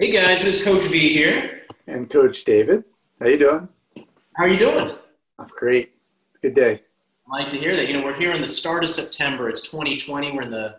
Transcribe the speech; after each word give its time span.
Hey 0.00 0.10
guys, 0.10 0.42
this 0.42 0.60
is 0.60 0.64
Coach 0.64 0.86
V 0.86 1.12
here. 1.12 1.64
And 1.86 2.08
Coach 2.08 2.46
David. 2.46 2.84
How 3.20 3.28
you 3.28 3.36
doing? 3.36 3.68
How 4.34 4.44
are 4.44 4.48
you 4.48 4.58
doing? 4.58 4.96
I'm 5.38 5.48
great. 5.48 5.92
Good 6.40 6.54
day. 6.54 6.80
I 7.30 7.42
like 7.42 7.50
to 7.50 7.58
hear 7.58 7.76
that. 7.76 7.86
You 7.86 7.92
know, 7.92 8.02
we're 8.02 8.18
here 8.18 8.30
in 8.30 8.40
the 8.40 8.48
start 8.48 8.82
of 8.82 8.88
September. 8.88 9.50
It's 9.50 9.60
2020. 9.60 10.32
We're 10.32 10.40
in 10.40 10.50
the 10.50 10.76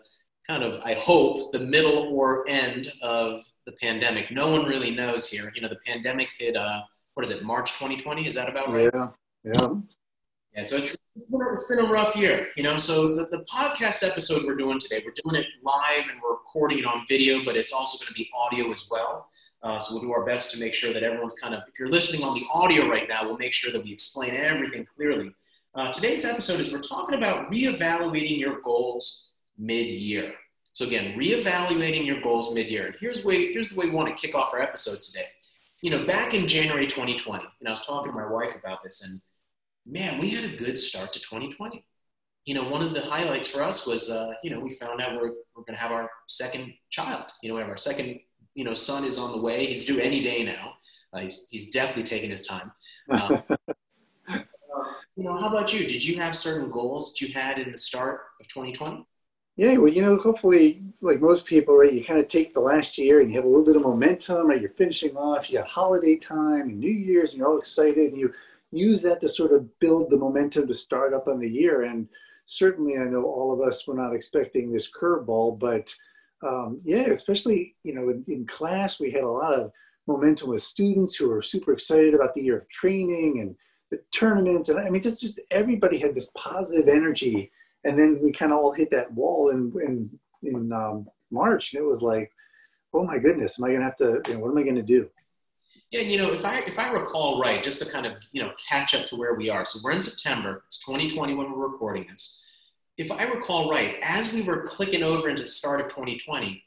kind 0.47 0.63
of, 0.63 0.81
I 0.83 0.95
hope, 0.95 1.51
the 1.51 1.59
middle 1.59 2.11
or 2.11 2.49
end 2.49 2.91
of 3.03 3.41
the 3.67 3.73
pandemic. 3.73 4.31
No 4.31 4.47
one 4.47 4.65
really 4.65 4.89
knows 4.89 5.27
here. 5.27 5.51
You 5.53 5.61
know, 5.61 5.69
the 5.69 5.79
pandemic 5.85 6.31
hit, 6.35 6.57
uh, 6.57 6.81
what 7.13 7.23
is 7.23 7.29
it, 7.29 7.43
March 7.43 7.73
2020? 7.73 8.25
Is 8.25 8.33
that 8.33 8.49
about 8.49 8.73
right? 8.73 8.89
Yeah. 8.91 9.09
Yeah. 9.43 9.67
Yeah, 10.55 10.61
so 10.63 10.77
it's, 10.77 10.97
it's 11.15 11.29
been, 11.29 11.41
a, 11.41 11.51
it's 11.51 11.67
been 11.67 11.79
a 11.79 11.89
rough 11.89 12.15
year, 12.15 12.47
you 12.55 12.63
know. 12.63 12.77
So 12.77 13.15
the, 13.15 13.27
the 13.27 13.43
podcast 13.51 14.07
episode 14.07 14.45
we're 14.45 14.55
doing 14.55 14.79
today, 14.79 15.03
we're 15.05 15.13
doing 15.23 15.41
it 15.41 15.47
live 15.63 16.09
and 16.09 16.19
we're 16.23 16.31
recording 16.31 16.79
it 16.79 16.85
on 16.85 17.05
video, 17.07 17.43
but 17.43 17.57
it's 17.57 17.73
also 17.73 17.97
going 18.03 18.07
to 18.07 18.13
be 18.13 18.29
audio 18.33 18.71
as 18.71 18.87
well. 18.89 19.29
Uh, 19.63 19.77
so 19.77 19.93
we'll 19.93 20.03
do 20.03 20.11
our 20.11 20.25
best 20.25 20.51
to 20.51 20.59
make 20.59 20.73
sure 20.73 20.91
that 20.93 21.03
everyone's 21.03 21.35
kind 21.39 21.53
of, 21.53 21.61
if 21.67 21.77
you're 21.77 21.89
listening 21.89 22.23
on 22.23 22.33
the 22.33 22.43
audio 22.53 22.87
right 22.87 23.07
now, 23.07 23.23
we'll 23.23 23.37
make 23.37 23.53
sure 23.53 23.71
that 23.71 23.83
we 23.83 23.91
explain 23.91 24.33
everything 24.33 24.85
clearly. 24.95 25.31
Uh, 25.75 25.91
today's 25.91 26.25
episode 26.25 26.59
is 26.59 26.73
we're 26.73 26.79
talking 26.79 27.17
about 27.17 27.51
reevaluating 27.51 28.39
your 28.39 28.59
goals 28.61 29.31
mid-year. 29.57 30.33
So 30.73 30.85
again, 30.85 31.17
reevaluating 31.19 32.05
your 32.05 32.21
goals 32.21 32.53
mid-year. 32.55 32.87
And 32.87 32.95
here's 32.99 33.23
way, 33.23 33.53
here's 33.53 33.69
the 33.69 33.79
way 33.79 33.85
we 33.85 33.91
want 33.91 34.15
to 34.15 34.19
kick 34.19 34.35
off 34.35 34.53
our 34.53 34.61
episode 34.61 34.99
today. 35.01 35.25
You 35.81 35.91
know, 35.91 36.05
back 36.05 36.33
in 36.33 36.47
January 36.47 36.87
2020, 36.87 37.43
and 37.59 37.67
I 37.67 37.71
was 37.71 37.85
talking 37.85 38.11
to 38.11 38.17
my 38.17 38.27
wife 38.27 38.55
about 38.57 38.81
this, 38.81 39.07
and 39.07 39.21
man, 39.85 40.19
we 40.19 40.29
had 40.29 40.45
a 40.45 40.55
good 40.55 40.77
start 40.77 41.13
to 41.13 41.19
2020. 41.19 41.83
You 42.45 42.55
know, 42.55 42.67
one 42.67 42.81
of 42.81 42.93
the 42.93 43.01
highlights 43.01 43.47
for 43.47 43.61
us 43.61 43.85
was, 43.85 44.09
uh, 44.09 44.33
you 44.43 44.49
know, 44.49 44.59
we 44.59 44.71
found 44.71 45.01
out 45.01 45.15
we're, 45.15 45.33
we're 45.55 45.63
going 45.63 45.75
to 45.75 45.79
have 45.79 45.91
our 45.91 46.09
second 46.27 46.73
child. 46.89 47.25
You 47.41 47.49
know, 47.49 47.55
we 47.55 47.61
have 47.61 47.69
our 47.69 47.77
second, 47.77 48.19
you 48.55 48.63
know, 48.63 48.73
son 48.73 49.03
is 49.03 49.17
on 49.17 49.31
the 49.31 49.41
way. 49.41 49.65
He's 49.65 49.85
due 49.85 49.99
any 49.99 50.23
day 50.23 50.43
now. 50.43 50.73
Uh, 51.13 51.19
he's, 51.19 51.47
he's 51.51 51.69
definitely 51.69 52.03
taking 52.03 52.31
his 52.31 52.45
time. 52.45 52.71
Um, 53.09 53.43
uh, 54.29 54.39
you 55.15 55.23
know, 55.23 55.37
how 55.37 55.49
about 55.49 55.71
you? 55.73 55.87
Did 55.87 56.03
you 56.03 56.19
have 56.19 56.35
certain 56.35 56.71
goals 56.71 57.13
that 57.13 57.21
you 57.21 57.33
had 57.33 57.59
in 57.59 57.71
the 57.71 57.77
start 57.77 58.21
of 58.39 58.47
2020? 58.47 59.05
Yeah, 59.57 59.77
well, 59.77 59.91
you 59.91 60.01
know, 60.01 60.17
hopefully, 60.17 60.81
like 61.01 61.19
most 61.19 61.45
people, 61.45 61.77
right, 61.77 61.93
you 61.93 62.03
kind 62.03 62.19
of 62.19 62.27
take 62.27 62.53
the 62.53 62.61
last 62.61 62.97
year 62.97 63.19
and 63.19 63.29
you 63.29 63.35
have 63.35 63.45
a 63.45 63.47
little 63.47 63.65
bit 63.65 63.75
of 63.75 63.83
momentum, 63.83 64.47
right? 64.47 64.59
You're 64.59 64.71
finishing 64.71 65.15
off, 65.15 65.49
you 65.51 65.59
got 65.59 65.67
holiday 65.67 66.15
time 66.15 66.69
and 66.69 66.79
New 66.79 66.89
Year's, 66.89 67.31
and 67.31 67.39
you're 67.39 67.47
all 67.47 67.59
excited, 67.59 68.11
and 68.11 68.17
you 68.17 68.33
use 68.71 69.01
that 69.03 69.21
to 69.21 69.27
sort 69.27 69.53
of 69.53 69.79
build 69.79 70.09
the 70.09 70.17
momentum 70.17 70.67
to 70.67 70.73
start 70.73 71.13
up 71.13 71.27
on 71.27 71.39
the 71.39 71.49
year. 71.49 71.83
And 71.83 72.07
certainly, 72.45 72.97
I 72.97 73.05
know 73.05 73.23
all 73.23 73.53
of 73.53 73.61
us 73.65 73.85
were 73.85 73.95
not 73.95 74.15
expecting 74.15 74.71
this 74.71 74.91
curveball, 74.91 75.59
but 75.59 75.93
um, 76.43 76.81
yeah, 76.83 77.09
especially 77.09 77.75
you 77.83 77.93
know 77.93 78.09
in, 78.09 78.25
in, 78.27 78.45
class, 78.47 78.99
we 78.99 79.11
had 79.11 79.23
a 79.23 79.29
lot 79.29 79.53
of 79.53 79.71
momentum 80.07 80.49
with 80.49 80.63
students 80.63 81.15
who 81.15 81.29
were 81.29 81.43
super 81.43 81.71
excited 81.71 82.15
about 82.15 82.33
the 82.33 82.41
year 82.41 82.57
of 82.57 82.69
training 82.69 83.39
and 83.39 83.55
the 83.91 84.01
tournaments, 84.11 84.69
and 84.69 84.79
I 84.79 84.89
mean, 84.89 85.01
just 85.01 85.21
just 85.21 85.39
everybody 85.51 85.97
had 85.99 86.15
this 86.15 86.31
positive 86.35 86.87
energy. 86.87 87.51
And 87.83 87.99
then 87.99 88.19
we 88.21 88.31
kind 88.31 88.51
of 88.51 88.59
all 88.59 88.71
hit 88.71 88.91
that 88.91 89.11
wall 89.13 89.49
in 89.49 89.73
in 89.83 90.19
in 90.43 90.71
um, 90.71 91.07
March, 91.29 91.73
and 91.73 91.83
it 91.83 91.87
was 91.87 92.01
like, 92.01 92.31
oh 92.93 93.03
my 93.03 93.17
goodness, 93.17 93.59
am 93.59 93.65
I 93.65 93.69
going 93.69 93.79
to 93.79 93.85
have 93.85 93.97
to? 93.97 94.21
You 94.27 94.35
know, 94.35 94.39
what 94.41 94.51
am 94.51 94.57
I 94.57 94.63
going 94.63 94.75
to 94.75 94.81
do? 94.81 95.09
Yeah, 95.91 96.01
you 96.01 96.17
know, 96.17 96.31
if 96.31 96.45
I 96.45 96.59
if 96.59 96.79
I 96.79 96.89
recall 96.89 97.41
right, 97.41 97.61
just 97.61 97.79
to 97.79 97.89
kind 97.89 98.05
of 98.05 98.13
you 98.31 98.41
know 98.41 98.53
catch 98.69 98.95
up 98.95 99.07
to 99.07 99.17
where 99.17 99.35
we 99.35 99.49
are. 99.49 99.65
So 99.65 99.79
we're 99.83 99.91
in 99.91 100.01
September. 100.01 100.63
It's 100.67 100.79
2020 100.85 101.33
when 101.33 101.51
we're 101.51 101.67
recording 101.67 102.05
this. 102.09 102.41
If 102.97 103.11
I 103.11 103.25
recall 103.25 103.69
right, 103.69 103.97
as 104.01 104.31
we 104.31 104.41
were 104.41 104.63
clicking 104.63 105.03
over 105.03 105.29
into 105.29 105.43
the 105.43 105.47
start 105.47 105.81
of 105.81 105.87
2020, 105.87 106.63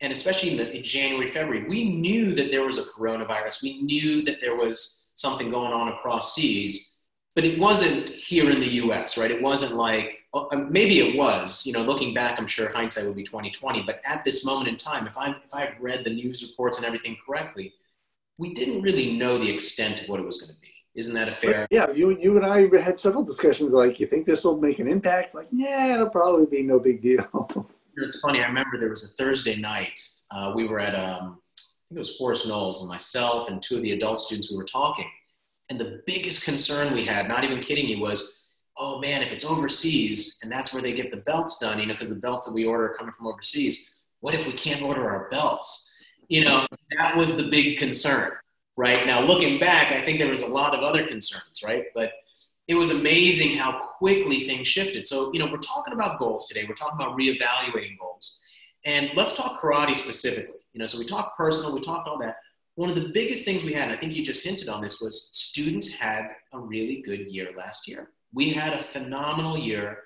and 0.00 0.12
especially 0.12 0.50
in, 0.52 0.56
the, 0.58 0.76
in 0.76 0.84
January, 0.84 1.26
February, 1.26 1.66
we 1.68 1.96
knew 1.96 2.32
that 2.34 2.50
there 2.50 2.62
was 2.62 2.78
a 2.78 2.82
coronavirus. 2.82 3.62
We 3.62 3.82
knew 3.82 4.22
that 4.22 4.40
there 4.40 4.54
was 4.54 5.12
something 5.16 5.50
going 5.50 5.72
on 5.72 5.88
across 5.88 6.34
seas, 6.34 6.98
but 7.34 7.44
it 7.44 7.58
wasn't 7.58 8.08
here 8.10 8.48
in 8.48 8.60
the 8.60 8.68
U.S. 8.84 9.18
Right? 9.18 9.32
It 9.32 9.42
wasn't 9.42 9.74
like 9.74 10.20
uh, 10.32 10.44
um, 10.52 10.70
maybe 10.70 11.00
it 11.00 11.18
was. 11.18 11.66
You 11.66 11.72
know, 11.72 11.82
looking 11.82 12.14
back, 12.14 12.38
I'm 12.38 12.46
sure 12.46 12.68
hindsight 12.68 13.06
would 13.06 13.16
be 13.16 13.24
2020. 13.24 13.82
But 13.82 14.00
at 14.06 14.24
this 14.24 14.44
moment 14.44 14.68
in 14.68 14.76
time, 14.76 15.08
if 15.08 15.18
I'm 15.18 15.34
if 15.42 15.52
I've 15.52 15.76
read 15.80 16.04
the 16.04 16.10
news 16.10 16.48
reports 16.48 16.78
and 16.78 16.86
everything 16.86 17.16
correctly 17.26 17.74
we 18.38 18.54
didn't 18.54 18.82
really 18.82 19.16
know 19.16 19.36
the 19.36 19.50
extent 19.50 20.02
of 20.02 20.08
what 20.08 20.20
it 20.20 20.26
was 20.26 20.40
going 20.40 20.54
to 20.54 20.60
be. 20.60 20.68
Isn't 20.94 21.14
that 21.14 21.28
a 21.28 21.32
fair? 21.32 21.66
Yeah, 21.70 21.90
you 21.90 22.10
you 22.18 22.36
and 22.36 22.46
I 22.46 22.68
had 22.80 22.98
several 22.98 23.22
discussions. 23.22 23.72
Like, 23.72 24.00
you 24.00 24.06
think 24.06 24.26
this 24.26 24.44
will 24.44 24.58
make 24.58 24.78
an 24.78 24.88
impact? 24.88 25.34
Like, 25.34 25.48
yeah, 25.52 25.94
it'll 25.94 26.10
probably 26.10 26.46
be 26.46 26.62
no 26.62 26.80
big 26.80 27.02
deal. 27.02 27.68
it's 27.96 28.20
funny. 28.20 28.42
I 28.42 28.46
remember 28.46 28.78
there 28.78 28.88
was 28.88 29.04
a 29.04 29.22
Thursday 29.22 29.56
night. 29.56 30.00
Uh, 30.30 30.52
we 30.56 30.66
were 30.66 30.80
at 30.80 30.94
um, 30.94 31.38
I 31.48 31.88
think 31.88 31.96
it 31.96 31.98
was 31.98 32.16
Forest 32.16 32.48
Knowles 32.48 32.80
and 32.80 32.88
myself 32.88 33.48
and 33.48 33.62
two 33.62 33.76
of 33.76 33.82
the 33.82 33.92
adult 33.92 34.20
students. 34.20 34.50
We 34.50 34.56
were 34.56 34.64
talking, 34.64 35.08
and 35.70 35.78
the 35.78 36.02
biggest 36.06 36.44
concern 36.44 36.94
we 36.94 37.04
had, 37.04 37.28
not 37.28 37.44
even 37.44 37.60
kidding 37.60 37.88
you, 37.88 38.00
was, 38.00 38.48
oh 38.76 39.00
man, 39.00 39.22
if 39.22 39.32
it's 39.32 39.44
overseas 39.44 40.38
and 40.42 40.50
that's 40.50 40.72
where 40.72 40.82
they 40.82 40.92
get 40.92 41.10
the 41.10 41.18
belts 41.18 41.58
done, 41.58 41.78
you 41.78 41.86
know, 41.86 41.94
because 41.94 42.08
the 42.08 42.20
belts 42.20 42.46
that 42.46 42.54
we 42.54 42.64
order 42.64 42.86
are 42.86 42.96
coming 42.96 43.12
from 43.12 43.26
overseas. 43.26 43.94
What 44.20 44.34
if 44.34 44.46
we 44.46 44.52
can't 44.52 44.82
order 44.82 45.08
our 45.08 45.28
belts? 45.30 45.87
You 46.28 46.44
know, 46.44 46.66
that 46.96 47.16
was 47.16 47.36
the 47.36 47.48
big 47.48 47.78
concern, 47.78 48.32
right? 48.76 49.04
Now, 49.06 49.20
looking 49.20 49.58
back, 49.58 49.92
I 49.92 50.02
think 50.02 50.18
there 50.18 50.28
was 50.28 50.42
a 50.42 50.46
lot 50.46 50.74
of 50.74 50.82
other 50.82 51.06
concerns, 51.06 51.62
right? 51.64 51.84
But 51.94 52.12
it 52.68 52.74
was 52.74 52.90
amazing 52.90 53.56
how 53.56 53.78
quickly 53.78 54.40
things 54.40 54.68
shifted. 54.68 55.06
So, 55.06 55.32
you 55.32 55.38
know, 55.38 55.46
we're 55.46 55.58
talking 55.58 55.94
about 55.94 56.18
goals 56.18 56.46
today. 56.46 56.66
We're 56.68 56.74
talking 56.74 57.00
about 57.00 57.18
reevaluating 57.18 57.98
goals. 57.98 58.42
And 58.84 59.10
let's 59.16 59.34
talk 59.34 59.60
karate 59.60 59.96
specifically. 59.96 60.60
You 60.74 60.80
know, 60.80 60.86
so 60.86 60.98
we 60.98 61.06
talk 61.06 61.36
personal, 61.36 61.74
we 61.74 61.80
talk 61.80 62.06
all 62.06 62.18
that. 62.18 62.36
One 62.74 62.90
of 62.90 62.94
the 62.94 63.08
biggest 63.08 63.44
things 63.44 63.64
we 63.64 63.72
had, 63.72 63.88
and 63.88 63.92
I 63.92 63.96
think 63.96 64.14
you 64.14 64.22
just 64.22 64.44
hinted 64.44 64.68
on 64.68 64.80
this, 64.80 65.00
was 65.00 65.30
students 65.32 65.92
had 65.92 66.28
a 66.52 66.60
really 66.60 67.02
good 67.02 67.26
year 67.26 67.48
last 67.56 67.88
year. 67.88 68.10
We 68.32 68.50
had 68.50 68.74
a 68.74 68.80
phenomenal 68.80 69.58
year, 69.58 70.04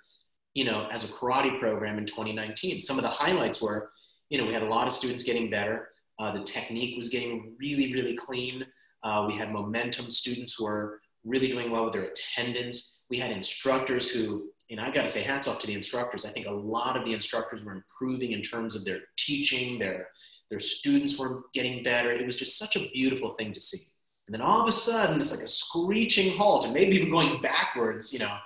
you 0.54 0.64
know, 0.64 0.86
as 0.90 1.04
a 1.04 1.08
karate 1.08 1.58
program 1.58 1.98
in 1.98 2.06
2019. 2.06 2.80
Some 2.80 2.96
of 2.96 3.02
the 3.02 3.10
highlights 3.10 3.60
were, 3.60 3.90
you 4.30 4.38
know, 4.38 4.46
we 4.46 4.54
had 4.54 4.62
a 4.62 4.68
lot 4.68 4.86
of 4.86 4.92
students 4.92 5.24
getting 5.24 5.50
better. 5.50 5.90
Uh, 6.22 6.30
the 6.30 6.44
technique 6.44 6.94
was 6.96 7.08
getting 7.08 7.52
really, 7.58 7.92
really 7.92 8.14
clean. 8.14 8.64
Uh, 9.02 9.24
we 9.26 9.34
had 9.36 9.50
momentum 9.50 10.08
students 10.08 10.60
were 10.60 11.00
really 11.24 11.48
doing 11.48 11.68
well 11.68 11.82
with 11.82 11.92
their 11.92 12.04
attendance. 12.04 13.02
We 13.10 13.18
had 13.18 13.32
instructors 13.32 14.08
who, 14.08 14.50
and 14.70 14.80
I 14.80 14.92
got 14.92 15.02
to 15.02 15.08
say, 15.08 15.22
hats 15.22 15.48
off 15.48 15.58
to 15.60 15.66
the 15.66 15.74
instructors. 15.74 16.24
I 16.24 16.30
think 16.30 16.46
a 16.46 16.52
lot 16.52 16.96
of 16.96 17.04
the 17.04 17.12
instructors 17.12 17.64
were 17.64 17.72
improving 17.72 18.30
in 18.30 18.40
terms 18.40 18.76
of 18.76 18.84
their 18.84 19.00
teaching. 19.16 19.80
Their 19.80 20.10
their 20.48 20.60
students 20.60 21.18
were 21.18 21.42
getting 21.54 21.82
better. 21.82 22.12
It 22.12 22.24
was 22.24 22.36
just 22.36 22.56
such 22.56 22.76
a 22.76 22.88
beautiful 22.92 23.30
thing 23.30 23.52
to 23.54 23.60
see. 23.60 23.82
And 24.28 24.34
then 24.34 24.42
all 24.42 24.60
of 24.62 24.68
a 24.68 24.72
sudden, 24.72 25.18
it's 25.18 25.34
like 25.34 25.42
a 25.42 25.48
screeching 25.48 26.36
halt, 26.36 26.66
and 26.66 26.74
maybe 26.74 26.94
even 26.94 27.10
going 27.10 27.42
backwards. 27.42 28.12
You 28.12 28.20
know, 28.20 28.36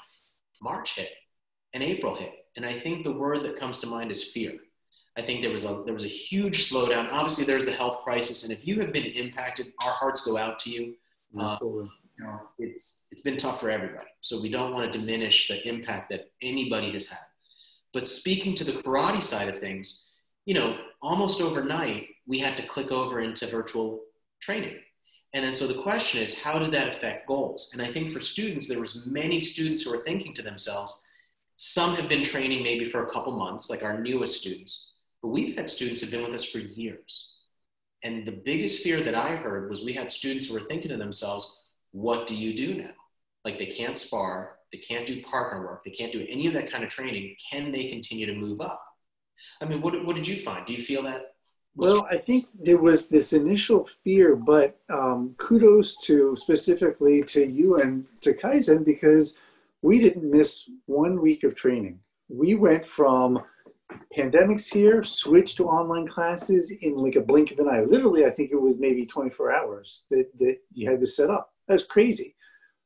March 0.62 0.94
hit, 0.94 1.10
and 1.74 1.82
April 1.82 2.14
hit, 2.14 2.32
and 2.56 2.64
I 2.64 2.80
think 2.80 3.04
the 3.04 3.12
word 3.12 3.44
that 3.44 3.60
comes 3.60 3.76
to 3.78 3.86
mind 3.86 4.10
is 4.10 4.24
fear. 4.24 4.54
I 5.18 5.22
think 5.22 5.40
there 5.40 5.50
was 5.50 5.64
a 5.64 5.82
there 5.84 5.94
was 5.94 6.04
a 6.04 6.08
huge 6.08 6.70
slowdown. 6.70 7.10
Obviously, 7.10 7.44
there's 7.44 7.64
the 7.64 7.72
health 7.72 8.02
crisis, 8.04 8.42
and 8.42 8.52
if 8.52 8.66
you 8.66 8.80
have 8.80 8.92
been 8.92 9.04
impacted, 9.06 9.72
our 9.82 9.92
hearts 9.92 10.20
go 10.20 10.36
out 10.36 10.58
to 10.60 10.70
you. 10.70 10.94
Uh, 11.38 11.56
you 11.60 11.90
know, 12.20 12.40
it's 12.58 13.06
it's 13.10 13.22
been 13.22 13.36
tough 13.36 13.60
for 13.60 13.70
everybody, 13.70 14.08
so 14.20 14.40
we 14.40 14.50
don't 14.50 14.74
want 14.74 14.90
to 14.90 14.98
diminish 14.98 15.48
the 15.48 15.66
impact 15.66 16.10
that 16.10 16.30
anybody 16.42 16.92
has 16.92 17.08
had. 17.08 17.18
But 17.94 18.06
speaking 18.06 18.54
to 18.56 18.64
the 18.64 18.72
karate 18.72 19.22
side 19.22 19.48
of 19.48 19.58
things, 19.58 20.06
you 20.44 20.54
know, 20.54 20.76
almost 21.00 21.40
overnight 21.40 22.08
we 22.26 22.38
had 22.38 22.56
to 22.58 22.66
click 22.66 22.92
over 22.92 23.20
into 23.20 23.46
virtual 23.46 24.00
training. 24.40 24.76
And 25.32 25.44
then 25.44 25.54
so 25.54 25.66
the 25.66 25.82
question 25.82 26.20
is, 26.20 26.38
how 26.38 26.58
did 26.58 26.72
that 26.72 26.88
affect 26.88 27.26
goals? 27.26 27.70
And 27.72 27.82
I 27.82 27.90
think 27.90 28.10
for 28.10 28.20
students, 28.20 28.68
there 28.68 28.80
was 28.80 29.06
many 29.06 29.40
students 29.40 29.82
who 29.82 29.90
were 29.90 30.04
thinking 30.04 30.34
to 30.34 30.42
themselves, 30.42 31.06
some 31.56 31.94
have 31.96 32.08
been 32.08 32.22
training 32.22 32.62
maybe 32.62 32.84
for 32.84 33.04
a 33.04 33.10
couple 33.10 33.32
months, 33.32 33.68
like 33.70 33.82
our 33.82 34.00
newest 34.00 34.40
students 34.40 34.95
but 35.26 35.32
we've 35.32 35.56
had 35.56 35.66
students 35.66 36.00
who've 36.00 36.10
been 36.12 36.22
with 36.22 36.34
us 36.34 36.44
for 36.44 36.60
years. 36.60 37.32
And 38.04 38.24
the 38.24 38.40
biggest 38.44 38.80
fear 38.80 39.02
that 39.02 39.16
I 39.16 39.34
heard 39.34 39.68
was 39.68 39.82
we 39.82 39.92
had 39.92 40.08
students 40.08 40.46
who 40.46 40.54
were 40.54 40.68
thinking 40.68 40.90
to 40.90 40.96
themselves, 40.96 41.64
what 41.90 42.28
do 42.28 42.36
you 42.36 42.56
do 42.56 42.80
now? 42.80 42.90
Like 43.44 43.58
they 43.58 43.66
can't 43.66 43.98
spar, 43.98 44.58
they 44.72 44.78
can't 44.78 45.04
do 45.04 45.20
partner 45.22 45.62
work, 45.62 45.82
they 45.82 45.90
can't 45.90 46.12
do 46.12 46.24
any 46.28 46.46
of 46.46 46.54
that 46.54 46.70
kind 46.70 46.84
of 46.84 46.90
training. 46.90 47.34
Can 47.50 47.72
they 47.72 47.88
continue 47.88 48.26
to 48.26 48.36
move 48.36 48.60
up? 48.60 48.80
I 49.60 49.64
mean, 49.64 49.82
what, 49.82 50.04
what 50.04 50.14
did 50.14 50.28
you 50.28 50.38
find? 50.38 50.64
Do 50.64 50.72
you 50.72 50.80
feel 50.80 51.02
that? 51.02 51.22
Well, 51.74 52.06
I 52.08 52.18
think 52.18 52.46
there 52.54 52.78
was 52.78 53.08
this 53.08 53.32
initial 53.32 53.84
fear, 53.84 54.36
but 54.36 54.78
um, 54.88 55.34
kudos 55.38 55.96
to 56.04 56.36
specifically 56.36 57.24
to 57.24 57.44
you 57.44 57.78
and 57.78 58.04
to 58.20 58.32
Kaizen 58.32 58.84
because 58.84 59.38
we 59.82 59.98
didn't 59.98 60.30
miss 60.30 60.70
one 60.86 61.20
week 61.20 61.42
of 61.42 61.56
training. 61.56 61.98
We 62.28 62.54
went 62.54 62.86
from 62.86 63.42
pandemics 64.16 64.72
here, 64.72 65.04
switch 65.04 65.56
to 65.56 65.68
online 65.68 66.06
classes 66.06 66.70
in 66.82 66.96
like 66.96 67.16
a 67.16 67.20
blink 67.20 67.50
of 67.52 67.58
an 67.58 67.68
eye. 67.68 67.82
Literally, 67.82 68.24
I 68.24 68.30
think 68.30 68.50
it 68.50 68.60
was 68.60 68.78
maybe 68.78 69.06
24 69.06 69.52
hours 69.52 70.04
that, 70.10 70.26
that 70.38 70.58
you 70.72 70.90
had 70.90 71.00
to 71.00 71.06
set 71.06 71.30
up. 71.30 71.52
That's 71.68 71.84
crazy. 71.84 72.34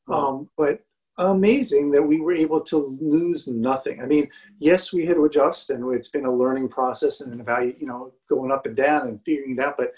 Wow. 0.07 0.17
Um, 0.17 0.51
but 0.57 0.85
amazing 1.19 1.91
that 1.91 2.03
we 2.03 2.21
were 2.21 2.33
able 2.33 2.61
to 2.61 2.77
lose 2.77 3.47
nothing. 3.47 4.01
I 4.01 4.07
mean, 4.07 4.29
yes, 4.59 4.93
we 4.93 5.05
had 5.05 5.17
to 5.17 5.25
adjust 5.25 5.71
and 5.71 5.95
it's 5.95 6.09
been 6.09 6.25
a 6.25 6.35
learning 6.35 6.69
process 6.69 7.21
and 7.21 7.33
an 7.33 7.41
evaluate, 7.41 7.81
you 7.81 7.87
know, 7.87 8.13
going 8.29 8.51
up 8.51 8.67
and 8.67 8.77
down 8.77 9.09
and 9.09 9.21
figuring 9.25 9.57
it 9.59 9.63
out, 9.63 9.77
but 9.77 9.93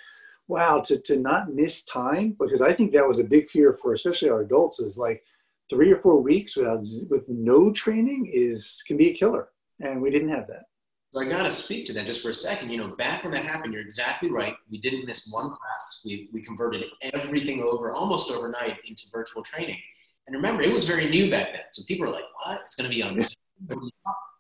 wow, 0.49 0.81
to, 0.81 0.99
to 0.99 1.17
not 1.17 1.55
miss 1.55 1.83
time, 1.83 2.37
because 2.39 2.61
I 2.61 2.73
think 2.73 2.93
that 2.93 3.07
was 3.07 3.21
a 3.21 3.25
big 3.25 3.49
fear 3.49 3.79
for 3.81 3.93
especially 3.93 4.31
our 4.31 4.41
adults 4.41 4.81
is 4.81 4.99
like 4.99 5.23
three 5.71 5.91
or 5.91 5.99
four 5.99 6.21
weeks 6.21 6.57
without 6.57 6.85
with 7.09 7.29
no 7.29 7.73
training 7.73 8.31
is 8.33 8.83
can 8.87 8.97
be 8.97 9.11
a 9.11 9.15
killer. 9.15 9.49
And 9.81 10.03
we 10.03 10.11
didn't 10.11 10.29
have 10.29 10.47
that. 10.49 10.65
So 11.13 11.21
I 11.21 11.29
got 11.29 11.43
to 11.43 11.53
speak 11.53 11.85
to 11.87 11.93
that 11.93 12.07
just 12.07 12.23
for 12.23 12.31
a 12.31 12.35
second. 12.35 12.71
You 12.71 12.79
know, 12.79 12.89
back 12.89 13.23
when 13.23 13.33
that 13.35 13.45
happened, 13.45 13.75
you're 13.75 13.83
exactly 13.83 14.31
right. 14.31 14.55
We 14.71 14.79
didn't 14.79 15.05
miss 15.05 15.31
one 15.31 15.51
class. 15.51 16.01
We, 16.07 16.31
we 16.33 16.41
converted 16.41 16.85
everything 17.03 17.63
over 17.63 17.93
almost 17.93 18.31
overnight 18.31 18.79
into 18.87 19.05
virtual 19.13 19.43
training. 19.43 19.79
And 20.27 20.35
remember, 20.35 20.63
it 20.63 20.73
was 20.73 20.85
very 20.85 21.11
new 21.11 21.31
back 21.31 21.53
then. 21.53 21.63
So 21.73 21.83
people 21.87 22.07
were 22.07 22.13
like, 22.13 22.25
what? 22.45 22.63
It's 22.63 22.77
going 22.77 22.89
to 22.89 22.97
be 22.97 23.03
on 23.03 23.21
Zoom. 23.21 23.37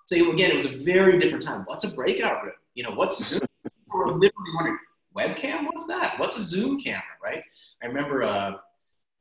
so 0.06 0.30
again, 0.32 0.50
it 0.50 0.54
was 0.54 0.80
a 0.80 0.84
very 0.84 1.18
different 1.18 1.44
time. 1.44 1.64
What's 1.66 1.84
a 1.84 1.94
breakout 1.94 2.42
room? 2.42 2.54
You 2.74 2.84
know, 2.84 2.92
what's 2.92 3.22
Zoom? 3.22 3.42
People 3.64 3.98
were 3.98 4.12
literally 4.12 4.54
wondering, 4.54 4.78
webcam? 5.14 5.66
What's 5.66 5.86
that? 5.88 6.18
What's 6.18 6.38
a 6.38 6.42
Zoom 6.42 6.80
camera, 6.80 7.02
right? 7.22 7.42
I 7.82 7.86
remember 7.86 8.22
uh, 8.22 8.52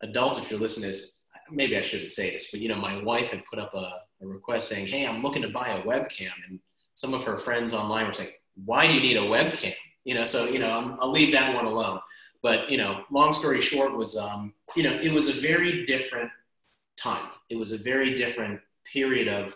adults, 0.01 0.37
if 0.37 0.49
you're 0.49 0.59
listening 0.59 0.83
to 0.83 0.87
this, 0.87 1.23
maybe 1.51 1.77
I 1.77 1.81
shouldn't 1.81 2.11
say 2.11 2.31
this, 2.31 2.49
but 2.49 2.61
you 2.61 2.69
know, 2.69 2.77
my 2.77 3.01
wife 3.03 3.31
had 3.31 3.43
put 3.43 3.59
up 3.59 3.73
a, 3.73 4.03
a 4.21 4.27
request 4.27 4.69
saying, 4.69 4.87
hey, 4.87 5.05
I'm 5.05 5.21
looking 5.21 5.41
to 5.41 5.49
buy 5.49 5.67
a 5.67 5.81
webcam. 5.81 6.31
And 6.47 6.59
some 7.01 7.15
of 7.15 7.23
her 7.23 7.35
friends 7.35 7.73
online 7.73 8.05
were 8.05 8.13
saying, 8.13 8.29
why 8.63 8.85
do 8.85 8.93
you 8.93 9.01
need 9.01 9.17
a 9.17 9.21
webcam? 9.21 9.73
You 10.03 10.13
know, 10.13 10.23
so, 10.23 10.45
you 10.45 10.59
know, 10.59 10.69
i 11.01 11.03
will 11.03 11.11
leave 11.11 11.33
that 11.33 11.55
one 11.55 11.65
alone. 11.65 11.99
But, 12.43 12.69
you 12.69 12.77
know, 12.77 13.03
long 13.09 13.33
story 13.33 13.59
short 13.59 13.97
was, 13.97 14.15
um, 14.15 14.53
you 14.75 14.83
know, 14.83 14.93
it 14.93 15.11
was 15.11 15.27
a 15.27 15.41
very 15.41 15.83
different 15.87 16.29
time. 16.97 17.29
It 17.49 17.57
was 17.57 17.71
a 17.71 17.79
very 17.79 18.13
different 18.13 18.61
period 18.85 19.27
of, 19.27 19.55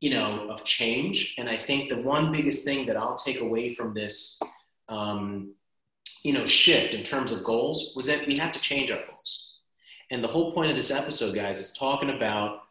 you 0.00 0.10
know, 0.10 0.48
of 0.50 0.64
change. 0.64 1.36
And 1.38 1.48
I 1.48 1.56
think 1.56 1.88
the 1.88 2.02
one 2.02 2.32
biggest 2.32 2.64
thing 2.64 2.84
that 2.86 2.96
I'll 2.96 3.14
take 3.14 3.40
away 3.40 3.70
from 3.70 3.94
this, 3.94 4.40
um, 4.88 5.54
you 6.24 6.32
know, 6.32 6.46
shift 6.46 6.94
in 6.94 7.04
terms 7.04 7.30
of 7.30 7.44
goals 7.44 7.92
was 7.94 8.06
that 8.06 8.26
we 8.26 8.36
have 8.38 8.50
to 8.52 8.60
change 8.60 8.90
our 8.90 9.00
goals. 9.08 9.50
And 10.10 10.22
the 10.22 10.28
whole 10.28 10.52
point 10.52 10.70
of 10.70 10.76
this 10.76 10.90
episode, 10.90 11.32
guys, 11.36 11.60
is 11.60 11.72
talking 11.72 12.10
about 12.10 12.62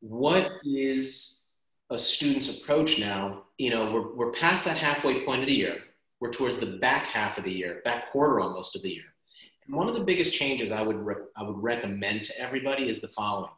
what 0.00 0.52
is 0.64 1.43
a 1.90 1.98
student's 1.98 2.60
approach 2.60 2.98
now. 2.98 3.44
You 3.58 3.70
know, 3.70 3.92
we're, 3.92 4.14
we're 4.14 4.32
past 4.32 4.64
that 4.64 4.76
halfway 4.76 5.24
point 5.24 5.42
of 5.42 5.46
the 5.46 5.54
year. 5.54 5.78
We're 6.20 6.32
towards 6.32 6.58
the 6.58 6.78
back 6.78 7.06
half 7.06 7.38
of 7.38 7.44
the 7.44 7.52
year, 7.52 7.82
back 7.84 8.10
quarter 8.10 8.40
almost 8.40 8.76
of 8.76 8.82
the 8.82 8.90
year. 8.90 9.04
And 9.66 9.76
one 9.76 9.88
of 9.88 9.94
the 9.94 10.04
biggest 10.04 10.32
changes 10.32 10.72
I 10.72 10.82
would, 10.82 10.96
re- 10.96 11.26
I 11.36 11.42
would 11.42 11.62
recommend 11.62 12.22
to 12.24 12.38
everybody 12.38 12.88
is 12.88 13.00
the 13.00 13.08
following. 13.08 13.50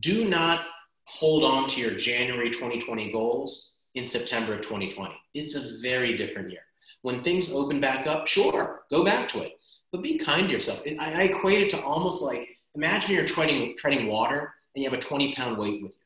Do 0.00 0.28
not 0.28 0.60
hold 1.04 1.44
on 1.44 1.68
to 1.68 1.80
your 1.80 1.94
January 1.94 2.50
2020 2.50 3.12
goals 3.12 3.78
in 3.94 4.06
September 4.06 4.54
of 4.54 4.62
2020. 4.62 5.14
It's 5.34 5.54
a 5.54 5.82
very 5.82 6.16
different 6.16 6.50
year. 6.50 6.62
When 7.02 7.22
things 7.22 7.52
open 7.52 7.80
back 7.80 8.06
up, 8.06 8.26
sure, 8.26 8.82
go 8.90 9.04
back 9.04 9.28
to 9.28 9.42
it. 9.42 9.52
But 9.92 10.02
be 10.02 10.18
kind 10.18 10.46
to 10.46 10.52
yourself. 10.52 10.82
I, 10.98 11.22
I 11.22 11.22
equate 11.24 11.60
it 11.60 11.70
to 11.70 11.82
almost 11.82 12.22
like 12.22 12.48
imagine 12.74 13.14
you're 13.14 13.24
treading, 13.24 13.76
treading 13.76 14.08
water 14.08 14.54
and 14.74 14.82
you 14.82 14.90
have 14.90 14.98
a 14.98 15.02
20 15.02 15.34
pound 15.34 15.56
weight 15.58 15.82
with 15.82 15.92
you. 15.92 16.03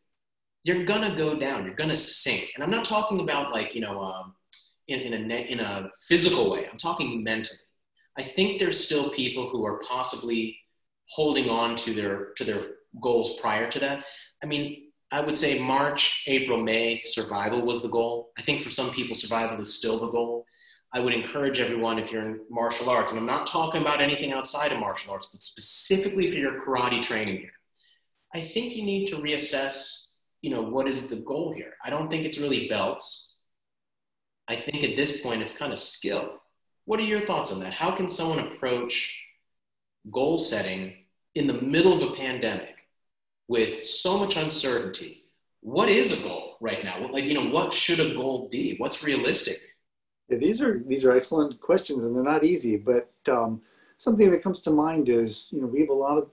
You're 0.65 0.85
gonna 0.85 1.17
go 1.17 1.39
down, 1.39 1.65
you're 1.65 1.75
gonna 1.75 1.97
sink. 1.97 2.53
And 2.55 2.65
I'm 2.65 2.71
not 2.71 2.85
talking 2.85 3.21
about 3.21 3.53
like, 3.53 3.75
you 3.75 3.81
know, 3.81 4.01
um, 4.03 4.35
in, 4.89 5.01
in, 5.01 5.31
a, 5.31 5.35
in 5.35 5.61
a 5.61 5.91
physical 6.09 6.51
way, 6.51 6.67
I'm 6.71 6.79
talking 6.79 7.23
mentally. 7.23 7.59
I 8.17 8.23
think 8.23 8.59
there's 8.59 8.83
still 8.83 9.11
people 9.11 9.49
who 9.49 9.65
are 9.65 9.79
possibly 9.79 10.59
holding 11.11 11.49
on 11.49 11.77
to 11.77 11.95
their, 11.95 12.33
to 12.37 12.45
their 12.45 12.63
goals 13.01 13.39
prior 13.41 13.71
to 13.71 13.79
that. 13.79 14.05
I 14.43 14.47
mean, 14.47 14.89
I 15.11 15.21
would 15.21 15.37
say 15.37 15.59
March, 15.59 16.25
April, 16.27 16.63
May, 16.63 17.03
survival 17.07 17.63
was 17.63 17.83
the 17.83 17.89
goal. 17.89 18.31
I 18.39 18.43
think 18.43 18.61
for 18.61 18.71
some 18.71 18.91
people, 18.91 19.15
survival 19.15 19.61
is 19.61 19.75
still 19.75 20.01
the 20.01 20.11
goal. 20.11 20.45
I 20.93 21.01
would 21.01 21.15
encourage 21.15 21.61
everyone 21.61 21.99
if 21.99 22.13
you're 22.13 22.23
in 22.23 22.41
martial 22.51 22.91
arts, 22.91 23.13
and 23.13 23.21
I'm 23.21 23.27
not 23.27 23.47
talking 23.47 23.83
about 23.83 24.01
anything 24.01 24.33
outside 24.33 24.73
of 24.73 24.81
martial 24.81 25.13
arts, 25.13 25.29
but 25.31 25.41
specifically 25.41 26.31
for 26.31 26.39
your 26.39 26.63
karate 26.63 27.03
training 27.03 27.39
here. 27.39 27.53
I 28.35 28.41
think 28.41 28.75
you 28.75 28.83
need 28.83 29.07
to 29.09 29.17
reassess, 29.17 30.08
you 30.43 30.51
know, 30.51 30.63
what 30.63 30.89
is 30.89 31.09
the 31.09 31.17
goal 31.17 31.53
here? 31.53 31.75
I 31.85 31.91
don't 31.91 32.11
think 32.11 32.25
it's 32.25 32.39
really 32.39 32.69
belts. 32.69 33.41
I 34.49 34.57
think 34.57 34.85
at 34.85 34.97
this 34.97 35.21
point 35.21 35.43
it's 35.43 35.57
kind 35.57 35.73
of 35.73 35.79
skill. 35.79 36.41
What 36.85 37.01
are 37.01 37.05
your 37.05 37.27
thoughts 37.27 37.53
on 37.53 37.61
that? 37.61 37.75
How 37.75 37.91
can 37.91 38.09
someone 38.09 38.39
approach 38.39 39.19
goal 40.11 40.39
setting 40.39 40.95
in 41.35 41.47
the 41.47 41.61
middle 41.61 41.93
of 41.93 42.03
a 42.03 42.15
pandemic 42.15 42.87
with 43.47 43.87
so 43.87 44.19
much 44.19 44.37
uncertainty? 44.37 45.25
What 45.61 45.89
is 45.89 46.19
a 46.19 46.27
goal 46.27 46.57
right 46.61 46.83
now? 46.85 47.11
Like, 47.11 47.25
you 47.25 47.35
know, 47.35 47.51
what 47.51 47.73
should 47.73 48.01
a 48.01 48.15
goal 48.15 48.49
be? 48.51 48.77
What's 48.79 49.05
realistic? 49.05 49.59
Yeah, 50.29 50.39
these 50.39 50.63
are 50.63 50.83
these 50.87 51.05
are 51.05 51.13
excellent 51.13 51.61
questions, 51.61 52.05
and 52.05 52.15
they're 52.15 52.23
not 52.23 52.45
easy. 52.45 52.77
But 52.77 53.11
um, 53.31 53.63
something 53.97 54.31
that 54.31 54.43
comes 54.43 54.61
to 54.63 54.71
mind 54.71 55.09
is, 55.09 55.49
you 55.51 55.61
know, 55.61 55.67
we 55.67 55.81
have 55.81 55.89
a 55.89 55.95
lot 55.95 56.19
of 56.19 56.31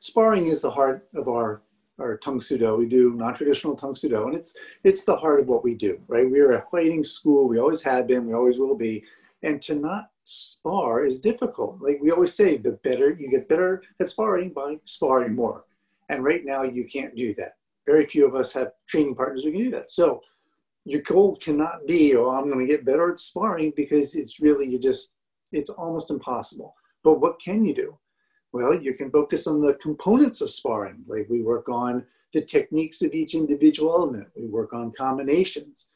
sparring 0.00 0.46
is 0.46 0.60
the 0.60 0.70
heart 0.70 1.08
of 1.14 1.28
our 1.28 1.62
our 1.98 2.16
Tang 2.16 2.40
Soo 2.40 2.58
Do. 2.58 2.76
We 2.76 2.86
do 2.86 3.12
non-traditional 3.14 3.76
Tang 3.76 3.94
Soo 3.94 4.08
Do, 4.08 4.24
and 4.26 4.34
it's 4.34 4.54
it's 4.82 5.04
the 5.04 5.16
heart 5.16 5.40
of 5.40 5.48
what 5.48 5.64
we 5.64 5.74
do, 5.74 6.00
right? 6.08 6.28
We 6.28 6.40
are 6.40 6.52
a 6.52 6.66
fighting 6.70 7.04
school. 7.04 7.48
We 7.48 7.58
always 7.58 7.82
have 7.82 8.06
been. 8.06 8.26
We 8.26 8.34
always 8.34 8.58
will 8.58 8.74
be. 8.76 9.04
And 9.42 9.60
to 9.62 9.74
not 9.74 10.10
spar 10.24 11.04
is 11.04 11.20
difficult. 11.20 11.80
Like 11.80 11.98
we 12.00 12.10
always 12.10 12.34
say, 12.34 12.56
the 12.56 12.72
better 12.72 13.10
you 13.12 13.30
get 13.30 13.48
better 13.48 13.82
at 14.00 14.08
sparring 14.08 14.50
by 14.50 14.78
sparring 14.84 15.34
more. 15.34 15.64
And 16.08 16.24
right 16.24 16.44
now, 16.44 16.62
you 16.62 16.84
can't 16.84 17.14
do 17.14 17.34
that. 17.36 17.52
Very 17.86 18.06
few 18.06 18.26
of 18.26 18.34
us 18.34 18.52
have 18.54 18.72
training 18.88 19.14
partners 19.14 19.44
who 19.44 19.52
can 19.52 19.60
do 19.60 19.70
that. 19.70 19.90
So 19.90 20.20
your 20.84 21.02
goal 21.02 21.36
cannot 21.36 21.86
be, 21.86 22.14
oh, 22.16 22.30
I'm 22.30 22.50
going 22.50 22.66
to 22.66 22.70
get 22.70 22.84
better 22.84 23.10
at 23.12 23.20
sparring 23.20 23.72
because 23.76 24.14
it's 24.14 24.40
really, 24.40 24.68
you 24.68 24.78
just, 24.78 25.10
it's 25.52 25.70
almost 25.70 26.10
impossible. 26.10 26.74
But 27.02 27.20
what 27.20 27.40
can 27.40 27.64
you 27.64 27.74
do? 27.74 27.98
Well, 28.54 28.72
you 28.72 28.94
can 28.94 29.10
focus 29.10 29.48
on 29.48 29.60
the 29.60 29.74
components 29.82 30.40
of 30.40 30.48
sparring. 30.48 31.02
Like 31.08 31.26
we 31.28 31.42
work 31.42 31.68
on 31.68 32.06
the 32.32 32.40
techniques 32.40 33.02
of 33.02 33.12
each 33.12 33.34
individual 33.34 33.92
element, 33.92 34.28
we 34.36 34.46
work 34.46 34.72
on 34.72 34.92
combinations. 34.92 35.88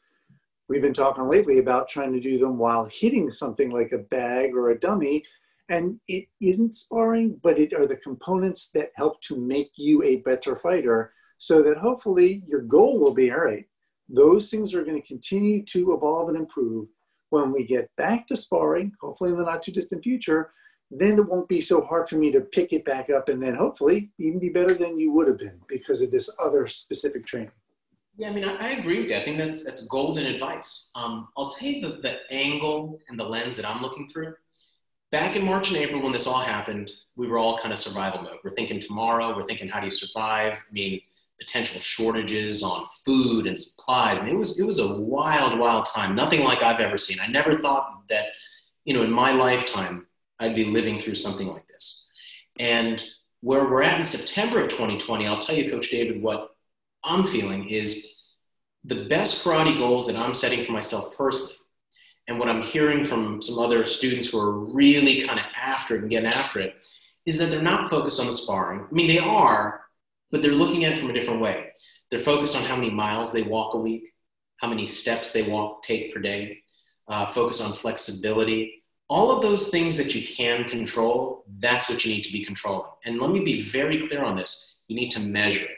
We've 0.67 0.81
been 0.81 0.93
talking 0.93 1.29
lately 1.29 1.59
about 1.59 1.87
trying 1.87 2.11
to 2.11 2.19
do 2.19 2.37
them 2.37 2.57
while 2.57 2.89
hitting 2.91 3.31
something 3.31 3.69
like 3.69 3.93
a 3.93 3.99
bag 3.99 4.53
or 4.55 4.71
a 4.71 4.79
dummy. 4.79 5.23
And 5.69 6.01
it 6.09 6.25
isn't 6.41 6.75
sparring, 6.75 7.39
but 7.41 7.57
it 7.57 7.73
are 7.73 7.87
the 7.87 7.95
components 7.95 8.71
that 8.73 8.91
help 8.95 9.21
to 9.21 9.39
make 9.39 9.71
you 9.77 10.03
a 10.03 10.17
better 10.17 10.57
fighter 10.57 11.13
so 11.37 11.61
that 11.61 11.77
hopefully 11.77 12.43
your 12.45 12.63
goal 12.63 12.99
will 12.99 13.13
be 13.13 13.31
all 13.31 13.39
right, 13.39 13.67
those 14.09 14.51
things 14.51 14.73
are 14.73 14.83
going 14.83 15.01
to 15.01 15.07
continue 15.07 15.63
to 15.63 15.93
evolve 15.93 16.27
and 16.27 16.37
improve. 16.37 16.89
When 17.29 17.53
we 17.53 17.63
get 17.63 17.89
back 17.95 18.27
to 18.27 18.35
sparring, 18.35 18.91
hopefully 18.99 19.31
in 19.31 19.37
the 19.37 19.45
not 19.45 19.63
too 19.63 19.71
distant 19.71 20.03
future, 20.03 20.51
then 20.91 21.19
it 21.19 21.27
won't 21.27 21.47
be 21.47 21.61
so 21.61 21.81
hard 21.81 22.09
for 22.09 22.15
me 22.15 22.31
to 22.31 22.41
pick 22.41 22.73
it 22.73 22.83
back 22.83 23.09
up 23.09 23.29
and 23.29 23.41
then 23.41 23.55
hopefully 23.55 24.09
even 24.17 24.39
be 24.39 24.49
better 24.49 24.73
than 24.73 24.99
you 24.99 25.11
would 25.11 25.27
have 25.27 25.37
been 25.37 25.59
because 25.67 26.01
of 26.01 26.11
this 26.11 26.29
other 26.39 26.67
specific 26.67 27.25
training. 27.25 27.51
Yeah, 28.17 28.29
I 28.29 28.33
mean, 28.33 28.43
I, 28.43 28.55
I 28.55 28.69
agree 28.71 29.01
with 29.01 29.11
you. 29.11 29.15
I 29.15 29.23
think 29.23 29.37
that's 29.37 29.63
that's 29.63 29.87
golden 29.87 30.25
advice. 30.25 30.91
Um, 30.95 31.29
I'll 31.37 31.49
tell 31.49 31.69
you 31.69 31.87
the, 31.87 32.01
the 32.01 32.17
angle 32.31 32.99
and 33.07 33.17
the 33.17 33.23
lens 33.23 33.55
that 33.55 33.69
I'm 33.69 33.81
looking 33.81 34.09
through. 34.09 34.33
Back 35.11 35.35
in 35.35 35.45
March 35.45 35.69
and 35.69 35.77
April, 35.77 36.01
when 36.01 36.11
this 36.11 36.27
all 36.27 36.39
happened, 36.39 36.91
we 37.15 37.27
were 37.27 37.37
all 37.37 37.57
kind 37.57 37.71
of 37.71 37.79
survival 37.79 38.21
mode. 38.21 38.37
We're 38.43 38.51
thinking 38.51 38.79
tomorrow. 38.79 39.35
We're 39.35 39.45
thinking, 39.45 39.69
how 39.69 39.79
do 39.79 39.85
you 39.85 39.91
survive? 39.91 40.53
I 40.53 40.73
mean, 40.73 40.99
potential 41.39 41.79
shortages 41.79 42.61
on 42.61 42.85
food 43.05 43.47
and 43.47 43.57
supplies. 43.57 44.19
I 44.19 44.23
mean, 44.23 44.35
it 44.35 44.37
was 44.37 44.59
it 44.59 44.65
was 44.65 44.79
a 44.79 44.99
wild, 44.99 45.57
wild 45.57 45.85
time. 45.85 46.13
Nothing 46.13 46.43
like 46.43 46.61
I've 46.61 46.81
ever 46.81 46.97
seen. 46.97 47.17
I 47.21 47.27
never 47.27 47.57
thought 47.57 48.01
that, 48.09 48.25
you 48.83 48.93
know, 48.93 49.03
in 49.03 49.11
my 49.11 49.31
lifetime 49.31 50.07
I'd 50.39 50.55
be 50.55 50.65
living 50.65 50.99
through 50.99 51.15
something 51.15 51.47
like 51.47 51.67
this. 51.67 52.07
And 52.59 53.03
where 53.41 53.63
we're 53.63 53.83
at 53.83 53.99
in 53.99 54.05
September 54.05 54.61
of 54.61 54.69
2020, 54.69 55.27
I'll 55.27 55.37
tell 55.37 55.55
you, 55.55 55.69
Coach 55.69 55.89
David, 55.89 56.21
what 56.21 56.49
I'm 57.03 57.23
feeling 57.23 57.69
is 57.69 58.15
the 58.83 59.05
best 59.05 59.43
karate 59.43 59.77
goals 59.77 60.07
that 60.07 60.15
I'm 60.15 60.33
setting 60.33 60.61
for 60.61 60.71
myself 60.71 61.15
personally, 61.17 61.55
and 62.27 62.39
what 62.39 62.49
I'm 62.49 62.61
hearing 62.61 63.03
from 63.03 63.41
some 63.41 63.59
other 63.59 63.85
students 63.85 64.29
who 64.29 64.39
are 64.39 64.73
really 64.73 65.21
kind 65.21 65.39
of 65.39 65.45
after 65.55 65.95
it 65.95 66.01
and 66.01 66.09
getting 66.09 66.29
after 66.29 66.59
it, 66.59 66.75
is 67.25 67.37
that 67.37 67.49
they're 67.49 67.61
not 67.61 67.89
focused 67.89 68.19
on 68.19 68.25
the 68.25 68.31
sparring. 68.31 68.81
I 68.81 68.93
mean, 68.93 69.07
they 69.07 69.19
are, 69.19 69.81
but 70.31 70.41
they're 70.41 70.51
looking 70.51 70.85
at 70.85 70.93
it 70.93 70.99
from 70.99 71.09
a 71.09 71.13
different 71.13 71.41
way. 71.41 71.71
They're 72.09 72.19
focused 72.19 72.55
on 72.55 72.63
how 72.63 72.75
many 72.75 72.89
miles 72.89 73.31
they 73.31 73.43
walk 73.43 73.73
a 73.73 73.79
week, 73.79 74.09
how 74.57 74.67
many 74.67 74.87
steps 74.87 75.31
they 75.31 75.43
walk 75.43 75.83
take 75.83 76.13
per 76.13 76.19
day, 76.19 76.59
uh, 77.07 77.25
focus 77.25 77.61
on 77.61 77.71
flexibility. 77.71 78.78
All 79.09 79.31
of 79.31 79.41
those 79.41 79.69
things 79.69 79.97
that 79.97 80.13
you 80.13 80.25
can 80.25 80.63
control, 80.65 81.43
that's 81.57 81.89
what 81.89 82.05
you 82.05 82.13
need 82.13 82.23
to 82.23 82.31
be 82.31 82.45
controlling. 82.45 82.89
And 83.05 83.19
let 83.19 83.31
me 83.31 83.39
be 83.39 83.61
very 83.61 84.07
clear 84.07 84.23
on 84.23 84.35
this 84.35 84.83
you 84.87 84.95
need 84.95 85.09
to 85.11 85.19
measure 85.19 85.65
it. 85.65 85.77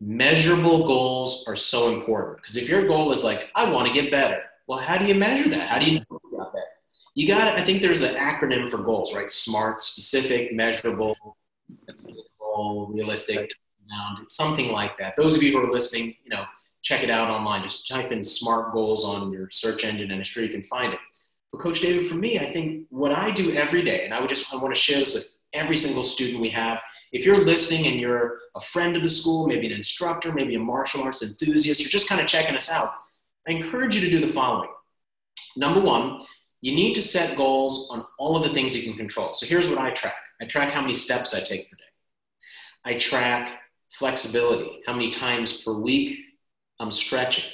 Measurable 0.00 0.86
goals 0.86 1.44
are 1.48 1.56
so 1.56 1.92
important 1.92 2.38
because 2.38 2.56
if 2.56 2.68
your 2.68 2.86
goal 2.86 3.10
is 3.12 3.24
like, 3.24 3.50
I 3.54 3.70
want 3.72 3.86
to 3.86 3.92
get 3.92 4.10
better, 4.10 4.42
well, 4.66 4.78
how 4.78 4.98
do 4.98 5.06
you 5.06 5.14
measure 5.14 5.48
that? 5.50 5.68
How 5.68 5.78
do 5.78 5.90
you 5.90 5.98
know 5.98 6.20
you 6.24 6.38
got 6.38 6.52
better? 6.52 6.64
You 7.14 7.26
got 7.26 7.48
it. 7.48 7.60
I 7.60 7.64
think 7.64 7.80
there's 7.82 8.02
an 8.02 8.14
acronym 8.14 8.68
for 8.70 8.78
goals, 8.78 9.14
right? 9.14 9.30
SMART, 9.30 9.80
specific, 9.82 10.52
measurable, 10.52 11.16
realistic, 12.90 13.50
it's 14.22 14.36
something 14.36 14.70
like 14.70 14.98
that. 14.98 15.16
Those 15.16 15.36
of 15.36 15.42
you 15.42 15.52
who 15.52 15.64
are 15.64 15.70
listening, 15.70 16.14
you 16.24 16.30
know, 16.30 16.44
check 16.82 17.02
it 17.02 17.10
out 17.10 17.28
online. 17.28 17.62
Just 17.62 17.88
type 17.88 18.12
in 18.12 18.22
SMART 18.22 18.72
goals 18.72 19.04
on 19.04 19.32
your 19.32 19.48
search 19.50 19.84
engine, 19.84 20.10
and 20.10 20.18
I'm 20.18 20.24
sure 20.24 20.42
you 20.42 20.48
can 20.48 20.62
find 20.62 20.92
it. 20.92 20.98
But 21.52 21.60
Coach 21.60 21.80
David, 21.80 22.04
for 22.04 22.14
me, 22.14 22.38
I 22.38 22.52
think 22.52 22.86
what 22.90 23.12
I 23.12 23.30
do 23.30 23.52
every 23.52 23.82
day, 23.82 24.04
and 24.04 24.12
I 24.12 24.20
would 24.20 24.28
just 24.28 24.52
I 24.52 24.56
want 24.56 24.74
to 24.74 24.80
share 24.80 24.98
this 24.98 25.14
with 25.14 25.26
every 25.52 25.76
single 25.76 26.02
student 26.02 26.40
we 26.40 26.50
have. 26.50 26.82
If 27.10 27.24
you're 27.24 27.42
listening 27.42 27.86
and 27.86 27.98
you're 27.98 28.38
a 28.54 28.60
friend 28.60 28.96
of 28.96 29.02
the 29.02 29.08
school, 29.08 29.46
maybe 29.46 29.66
an 29.66 29.72
instructor, 29.72 30.32
maybe 30.32 30.54
a 30.54 30.58
martial 30.58 31.02
arts 31.02 31.22
enthusiast, 31.22 31.80
you're 31.80 31.88
just 31.88 32.08
kind 32.08 32.20
of 32.20 32.26
checking 32.26 32.54
us 32.54 32.70
out, 32.70 32.92
I 33.46 33.52
encourage 33.52 33.94
you 33.94 34.02
to 34.02 34.10
do 34.10 34.20
the 34.20 34.28
following. 34.28 34.68
Number 35.56 35.80
one, 35.80 36.20
you 36.60 36.74
need 36.74 36.94
to 36.94 37.02
set 37.02 37.36
goals 37.36 37.88
on 37.90 38.04
all 38.18 38.36
of 38.36 38.44
the 38.44 38.50
things 38.50 38.76
you 38.76 38.82
can 38.82 38.98
control. 38.98 39.32
So 39.32 39.46
here's 39.46 39.70
what 39.70 39.78
I 39.78 39.90
track 39.90 40.16
I 40.40 40.44
track 40.44 40.70
how 40.70 40.82
many 40.82 40.94
steps 40.94 41.34
I 41.34 41.40
take 41.40 41.70
per 41.70 41.76
day, 41.76 41.82
I 42.84 42.94
track 42.94 43.58
flexibility, 43.90 44.80
how 44.86 44.92
many 44.92 45.10
times 45.10 45.62
per 45.62 45.80
week 45.80 46.18
I'm 46.78 46.90
stretching, 46.90 47.50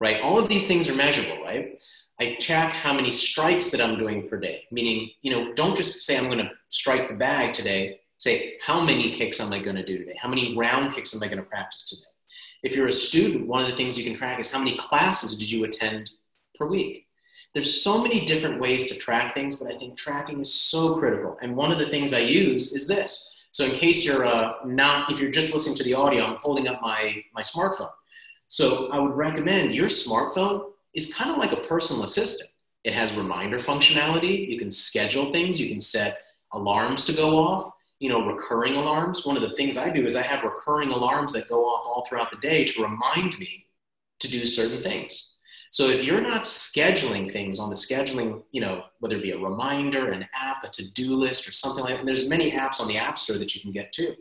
right? 0.00 0.22
All 0.22 0.38
of 0.38 0.48
these 0.48 0.66
things 0.66 0.88
are 0.88 0.94
measurable, 0.94 1.42
right? 1.42 1.82
I 2.20 2.36
track 2.40 2.72
how 2.72 2.92
many 2.92 3.10
strikes 3.10 3.70
that 3.72 3.80
I'm 3.80 3.98
doing 3.98 4.26
per 4.28 4.38
day, 4.38 4.64
meaning, 4.70 5.10
you 5.22 5.30
know, 5.30 5.52
don't 5.54 5.76
just 5.76 6.04
say 6.04 6.16
I'm 6.16 6.26
going 6.26 6.38
to 6.38 6.50
strike 6.68 7.08
the 7.08 7.14
bag 7.14 7.52
today. 7.52 8.00
Say, 8.18 8.56
how 8.64 8.80
many 8.80 9.10
kicks 9.10 9.40
am 9.40 9.52
I 9.52 9.58
going 9.58 9.76
to 9.76 9.84
do 9.84 9.98
today? 9.98 10.16
How 10.20 10.28
many 10.28 10.56
round 10.56 10.92
kicks 10.92 11.14
am 11.14 11.22
I 11.22 11.26
going 11.26 11.42
to 11.42 11.48
practice 11.48 11.88
today? 11.88 12.02
If 12.62 12.76
you're 12.76 12.86
a 12.86 12.92
student, 12.92 13.48
one 13.48 13.62
of 13.62 13.68
the 13.68 13.76
things 13.76 13.98
you 13.98 14.04
can 14.04 14.14
track 14.14 14.38
is 14.38 14.50
how 14.50 14.60
many 14.60 14.76
classes 14.76 15.36
did 15.36 15.50
you 15.50 15.64
attend 15.64 16.10
per 16.56 16.66
week? 16.66 17.06
There's 17.52 17.82
so 17.82 18.02
many 18.02 18.24
different 18.24 18.60
ways 18.60 18.88
to 18.88 18.96
track 18.96 19.34
things, 19.34 19.56
but 19.56 19.70
I 19.70 19.76
think 19.76 19.96
tracking 19.96 20.40
is 20.40 20.54
so 20.54 20.96
critical. 20.96 21.36
And 21.42 21.56
one 21.56 21.72
of 21.72 21.78
the 21.78 21.86
things 21.86 22.14
I 22.14 22.20
use 22.20 22.72
is 22.72 22.86
this. 22.86 23.42
So 23.50 23.64
in 23.64 23.72
case 23.72 24.04
you're 24.04 24.26
uh, 24.26 24.54
not, 24.64 25.10
if 25.10 25.20
you're 25.20 25.30
just 25.30 25.52
listening 25.52 25.76
to 25.76 25.84
the 25.84 25.94
audio, 25.94 26.24
I'm 26.24 26.36
holding 26.36 26.68
up 26.68 26.80
my, 26.80 27.22
my 27.34 27.42
smartphone. 27.42 27.90
So 28.48 28.90
I 28.90 28.98
would 28.98 29.14
recommend 29.14 29.74
your 29.74 29.86
smartphone 29.86 30.70
is 30.94 31.12
kind 31.14 31.30
of 31.30 31.38
like 31.38 31.52
a 31.52 31.56
personal 31.56 32.04
assistant. 32.04 32.50
It 32.84 32.94
has 32.94 33.16
reminder 33.16 33.58
functionality. 33.58 34.48
You 34.48 34.58
can 34.58 34.70
schedule 34.70 35.32
things. 35.32 35.60
You 35.60 35.68
can 35.68 35.80
set 35.80 36.18
alarms 36.52 37.04
to 37.06 37.12
go 37.12 37.38
off, 37.38 37.70
you 37.98 38.08
know, 38.08 38.26
recurring 38.26 38.76
alarms. 38.76 39.24
One 39.24 39.36
of 39.36 39.42
the 39.42 39.56
things 39.56 39.78
I 39.78 39.90
do 39.90 40.06
is 40.06 40.16
I 40.16 40.22
have 40.22 40.44
recurring 40.44 40.90
alarms 40.90 41.32
that 41.32 41.48
go 41.48 41.64
off 41.64 41.86
all 41.86 42.04
throughout 42.04 42.30
the 42.30 42.36
day 42.36 42.64
to 42.64 42.82
remind 42.82 43.38
me 43.38 43.66
to 44.20 44.30
do 44.30 44.46
certain 44.46 44.82
things. 44.82 45.32
So 45.70 45.88
if 45.88 46.04
you're 46.04 46.20
not 46.20 46.42
scheduling 46.42 47.28
things 47.28 47.58
on 47.58 47.68
the 47.68 47.74
scheduling, 47.74 48.44
you 48.52 48.60
know, 48.60 48.84
whether 49.00 49.16
it 49.16 49.22
be 49.22 49.32
a 49.32 49.38
reminder, 49.38 50.12
an 50.12 50.24
app, 50.32 50.62
a 50.62 50.68
to-do 50.68 51.16
list, 51.16 51.48
or 51.48 51.52
something 51.52 51.82
like 51.82 51.94
that, 51.94 51.98
and 51.98 52.06
there's 52.06 52.28
many 52.28 52.52
apps 52.52 52.80
on 52.80 52.86
the 52.86 52.96
App 52.96 53.18
Store 53.18 53.38
that 53.38 53.56
you 53.56 53.60
can 53.60 53.72
get 53.72 53.92
too. 53.92 54.14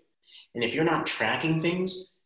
And 0.55 0.63
if 0.63 0.73
you're 0.73 0.83
not 0.83 1.05
tracking 1.05 1.61
things, 1.61 2.21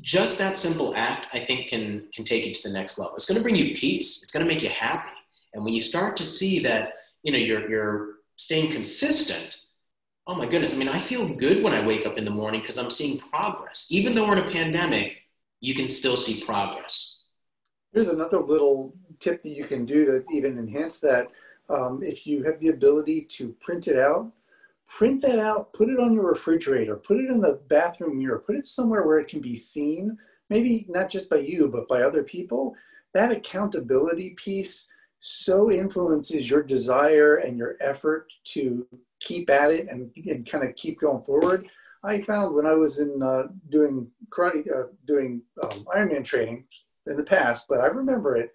just 0.00 0.38
that 0.38 0.58
simple 0.58 0.94
act, 0.96 1.26
I 1.32 1.38
think, 1.38 1.68
can 1.68 2.04
can 2.12 2.24
take 2.24 2.46
you 2.46 2.54
to 2.54 2.62
the 2.62 2.72
next 2.72 2.98
level. 2.98 3.14
It's 3.14 3.26
going 3.26 3.36
to 3.36 3.42
bring 3.42 3.56
you 3.56 3.74
peace. 3.74 4.22
It's 4.22 4.32
going 4.32 4.46
to 4.46 4.52
make 4.52 4.62
you 4.62 4.68
happy. 4.68 5.08
And 5.54 5.64
when 5.64 5.74
you 5.74 5.80
start 5.80 6.16
to 6.18 6.24
see 6.24 6.60
that, 6.60 6.94
you 7.22 7.32
know, 7.32 7.38
you're 7.38 7.68
you're 7.70 8.08
staying 8.36 8.70
consistent. 8.70 9.56
Oh 10.26 10.34
my 10.34 10.46
goodness! 10.46 10.74
I 10.74 10.78
mean, 10.78 10.88
I 10.88 10.98
feel 10.98 11.34
good 11.34 11.62
when 11.62 11.74
I 11.74 11.86
wake 11.86 12.06
up 12.06 12.18
in 12.18 12.24
the 12.24 12.30
morning 12.30 12.60
because 12.60 12.78
I'm 12.78 12.90
seeing 12.90 13.18
progress. 13.18 13.86
Even 13.90 14.14
though 14.14 14.26
we're 14.26 14.36
in 14.38 14.46
a 14.46 14.50
pandemic, 14.50 15.22
you 15.60 15.74
can 15.74 15.88
still 15.88 16.16
see 16.16 16.44
progress. 16.44 17.24
Here's 17.92 18.08
another 18.08 18.40
little 18.40 18.94
tip 19.18 19.42
that 19.42 19.50
you 19.50 19.64
can 19.64 19.86
do 19.86 20.04
to 20.04 20.24
even 20.32 20.58
enhance 20.58 21.00
that. 21.00 21.28
Um, 21.70 22.02
if 22.02 22.26
you 22.26 22.44
have 22.44 22.60
the 22.60 22.68
ability 22.68 23.22
to 23.22 23.54
print 23.60 23.88
it 23.88 23.98
out 23.98 24.30
print 24.88 25.20
that 25.22 25.38
out, 25.38 25.72
put 25.72 25.90
it 25.90 26.00
on 26.00 26.14
your 26.14 26.26
refrigerator, 26.26 26.96
put 26.96 27.18
it 27.18 27.30
in 27.30 27.40
the 27.40 27.60
bathroom 27.68 28.18
mirror, 28.18 28.38
put 28.38 28.56
it 28.56 28.66
somewhere 28.66 29.06
where 29.06 29.18
it 29.18 29.28
can 29.28 29.40
be 29.40 29.54
seen, 29.54 30.16
maybe 30.48 30.86
not 30.88 31.10
just 31.10 31.28
by 31.28 31.36
you, 31.36 31.68
but 31.68 31.86
by 31.88 32.02
other 32.02 32.22
people. 32.22 32.74
That 33.14 33.30
accountability 33.30 34.30
piece 34.30 34.88
so 35.20 35.70
influences 35.70 36.48
your 36.48 36.62
desire 36.62 37.36
and 37.36 37.58
your 37.58 37.76
effort 37.80 38.28
to 38.44 38.86
keep 39.20 39.50
at 39.50 39.72
it 39.72 39.88
and, 39.88 40.10
and 40.26 40.48
kind 40.48 40.64
of 40.64 40.76
keep 40.76 41.00
going 41.00 41.22
forward. 41.24 41.68
I 42.04 42.22
found 42.22 42.54
when 42.54 42.66
I 42.66 42.74
was 42.74 43.00
in 43.00 43.22
uh, 43.22 43.48
doing 43.70 44.08
karate, 44.30 44.70
uh, 44.70 44.88
doing 45.06 45.42
um, 45.62 45.70
Ironman 45.94 46.24
training 46.24 46.64
in 47.06 47.16
the 47.16 47.24
past, 47.24 47.66
but 47.68 47.80
I 47.80 47.86
remember 47.86 48.36
it 48.36 48.52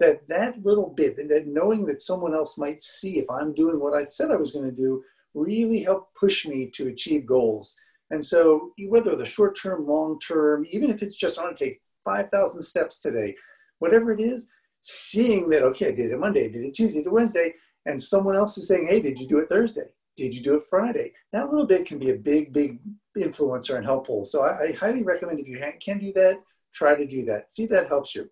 that 0.00 0.26
that 0.28 0.64
little 0.64 0.90
bit, 0.90 1.16
that 1.28 1.46
knowing 1.46 1.86
that 1.86 2.00
someone 2.00 2.34
else 2.34 2.58
might 2.58 2.82
see 2.82 3.18
if 3.18 3.30
I'm 3.30 3.54
doing 3.54 3.80
what 3.80 3.94
I 3.94 4.04
said 4.04 4.30
I 4.30 4.36
was 4.36 4.52
going 4.52 4.64
to 4.64 4.76
do, 4.76 5.04
really 5.34 5.82
help 5.82 6.08
push 6.18 6.46
me 6.46 6.70
to 6.70 6.88
achieve 6.88 7.26
goals. 7.26 7.76
And 8.10 8.24
so, 8.24 8.72
whether 8.88 9.16
the 9.16 9.24
short 9.24 9.58
term, 9.60 9.86
long 9.86 10.18
term, 10.20 10.66
even 10.70 10.90
if 10.90 11.02
it's 11.02 11.16
just 11.16 11.38
I 11.38 11.44
want 11.44 11.56
to 11.56 11.64
take 11.64 11.80
5,000 12.04 12.62
steps 12.62 13.00
today, 13.00 13.34
whatever 13.78 14.12
it 14.12 14.20
is, 14.20 14.48
seeing 14.80 15.48
that, 15.48 15.62
okay, 15.62 15.88
I 15.88 15.92
did 15.92 16.10
it 16.12 16.18
Monday, 16.18 16.44
I 16.44 16.48
did 16.48 16.64
it 16.64 16.74
Tuesday, 16.74 17.00
did 17.00 17.06
it 17.06 17.12
Wednesday, 17.12 17.54
and 17.86 18.00
someone 18.00 18.36
else 18.36 18.56
is 18.58 18.68
saying, 18.68 18.86
hey, 18.86 19.00
did 19.00 19.18
you 19.18 19.26
do 19.26 19.38
it 19.38 19.48
Thursday? 19.48 19.86
Did 20.16 20.34
you 20.34 20.42
do 20.42 20.54
it 20.54 20.64
Friday? 20.70 21.12
That 21.32 21.50
little 21.50 21.66
bit 21.66 21.86
can 21.86 21.98
be 21.98 22.10
a 22.10 22.14
big, 22.14 22.52
big 22.52 22.78
influencer 23.18 23.76
and 23.76 23.84
helpful. 23.84 24.24
So 24.24 24.44
I, 24.44 24.62
I 24.62 24.72
highly 24.72 25.02
recommend 25.02 25.40
if 25.40 25.48
you 25.48 25.60
can 25.84 25.98
do 25.98 26.12
that, 26.12 26.40
try 26.72 26.94
to 26.94 27.06
do 27.06 27.24
that. 27.24 27.50
See 27.50 27.64
if 27.64 27.70
that 27.70 27.88
helps 27.88 28.14
you. 28.14 28.30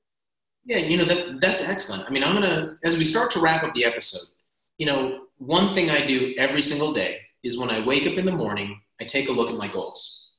Yeah, 0.65 0.79
you 0.79 0.97
know, 0.97 1.05
that, 1.05 1.41
that's 1.41 1.69
excellent. 1.69 2.05
I 2.07 2.11
mean, 2.11 2.23
I'm 2.23 2.41
going 2.41 2.49
to, 2.49 2.77
as 2.85 2.97
we 2.97 3.05
start 3.05 3.33
to 3.33 3.41
wrap 3.41 3.65
up 3.65 3.75
the 3.75 3.85
episode, 3.85 4.29
you 4.79 4.87
know, 4.87 5.22
one 5.47 5.75
thing 5.75 5.91
I 5.91 6.07
do 6.07 6.35
every 6.39 6.63
single 6.63 6.93
day 6.93 7.21
is 7.43 7.59
when 7.59 7.71
I 7.71 7.85
wake 7.85 8.07
up 8.07 8.15
in 8.15 8.27
the 8.27 8.33
morning, 8.33 8.81
I 9.01 9.05
take 9.05 9.29
a 9.29 9.33
look 9.33 9.51
at 9.51 9.57
my 9.57 9.67
goals. 9.67 10.31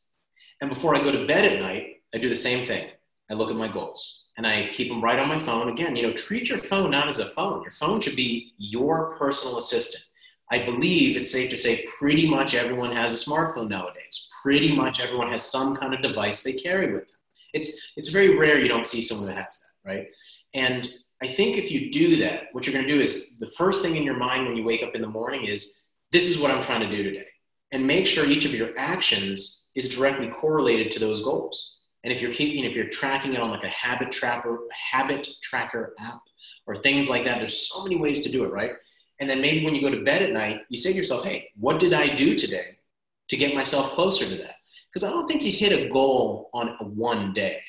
And 0.62 0.69
before 0.69 0.95
I 0.95 1.03
go 1.03 1.12
to 1.12 1.27
bed 1.27 1.51
at 1.51 1.60
night, 1.60 2.01
I 2.15 2.19
do 2.19 2.29
the 2.29 2.36
same 2.38 2.65
thing. 2.65 2.89
I 3.29 3.33
look 3.33 3.50
at 3.50 3.57
my 3.57 3.67
goals 3.67 4.29
and 4.38 4.48
I 4.48 4.69
keep 4.72 4.88
them 4.88 5.03
right 5.03 5.19
on 5.19 5.27
my 5.27 5.38
phone. 5.38 5.67
Again, 5.67 5.98
you 5.98 6.03
know, 6.03 6.13
treat 6.13 6.48
your 6.48 6.57
phone 6.57 6.91
not 6.91 7.10
as 7.10 7.19
a 7.19 7.25
phone. 7.25 7.62
Your 7.63 7.72
phone 7.72 8.00
should 8.00 8.15
be 8.15 8.53
your 8.57 9.17
personal 9.17 9.57
assistant. 9.57 10.03
I 10.50 10.63
believe 10.63 11.17
it's 11.17 11.31
safe 11.31 11.50
to 11.50 11.57
say 11.57 11.86
pretty 11.98 12.29
much 12.29 12.53
everyone 12.53 12.91
has 12.93 13.12
a 13.12 13.29
smartphone 13.29 13.69
nowadays. 13.69 14.27
Pretty 14.41 14.74
much 14.74 15.01
everyone 15.01 15.31
has 15.31 15.43
some 15.43 15.75
kind 15.75 15.93
of 15.93 16.01
device 16.01 16.43
they 16.43 16.53
carry 16.53 16.93
with 16.93 17.03
them. 17.03 17.19
It's, 17.53 17.93
it's 17.98 18.10
very 18.10 18.38
rare 18.38 18.57
you 18.57 18.69
don't 18.69 18.88
see 18.88 19.01
someone 19.01 19.27
that 19.27 19.38
has 19.38 19.60
that, 19.60 19.89
right? 19.89 20.07
And 20.55 20.88
I 21.24 21.27
think 21.27 21.58
if 21.58 21.72
you 21.72 21.89
do 21.89 22.18
that, 22.18 22.50
what 22.51 22.68
you're 22.68 22.74
going 22.74 22.86
to 22.86 22.94
do 22.94 23.00
is 23.00 23.38
the 23.39 23.48
first 23.58 23.82
thing 23.82 23.96
in 23.96 24.03
your 24.03 24.18
mind 24.18 24.46
when 24.46 24.58
you 24.58 24.63
wake 24.65 24.84
up 24.84 24.94
in 24.94 25.01
the 25.01 25.08
morning 25.08 25.46
is, 25.46 25.86
this 26.12 26.27
is 26.27 26.42
what 26.42 26.51
I'm 26.51 26.62
trying 26.62 26.82
to 26.82 26.89
do 26.89 27.01
today. 27.01 27.25
And 27.72 27.88
make 27.88 28.06
sure 28.06 28.25
each 28.25 28.44
of 28.44 28.53
your 28.53 28.77
actions 28.77 29.72
is 29.74 29.96
directly 29.96 30.27
correlated 30.27 30.92
to 30.92 31.00
those 31.00 31.24
goals. 31.24 31.80
And 32.03 32.12
if 32.12 32.22
you're 32.22 32.34
keeping, 32.34 32.65
if 32.65 32.75
you're 32.75 32.89
tracking 32.89 33.34
it 33.34 33.39
on 33.39 33.51
like 33.51 33.63
a 33.63 33.70
habit 33.70 34.12
tracker, 34.12 34.60
habit 34.92 35.25
tracker 35.42 35.94
app 36.01 36.20
or 36.68 36.75
things 36.75 37.10
like 37.10 37.24
that, 37.24 37.39
there's 37.39 37.70
so 37.70 37.84
many 37.84 37.96
ways 37.96 38.20
to 38.25 38.32
do 38.32 38.44
it, 38.44 38.51
right? 38.51 38.72
And 39.22 39.30
then 39.30 39.39
maybe 39.39 39.63
when 39.63 39.74
you 39.74 39.82
go 39.82 39.92
to 39.92 40.03
bed 40.03 40.24
at 40.24 40.32
night, 40.32 40.60
you 40.68 40.77
say 40.77 40.92
to 40.92 40.98
yourself, 40.98 41.24
hey, 41.24 41.48
what 41.56 41.80
did 41.80 41.94
I 41.94 42.13
do 42.13 42.36
today 42.36 42.80
to 43.30 43.38
get 43.38 43.56
myself 43.56 43.92
closer 43.92 44.25
to 44.25 44.36
that? 44.44 44.56
Because 44.89 45.08
I 45.08 45.10
don't 45.10 45.27
think 45.30 45.42
you 45.42 45.53
hit 45.53 45.72
a 45.72 45.88
goal 45.88 46.50
on 46.53 46.68
one 46.82 47.32
day. 47.32 47.62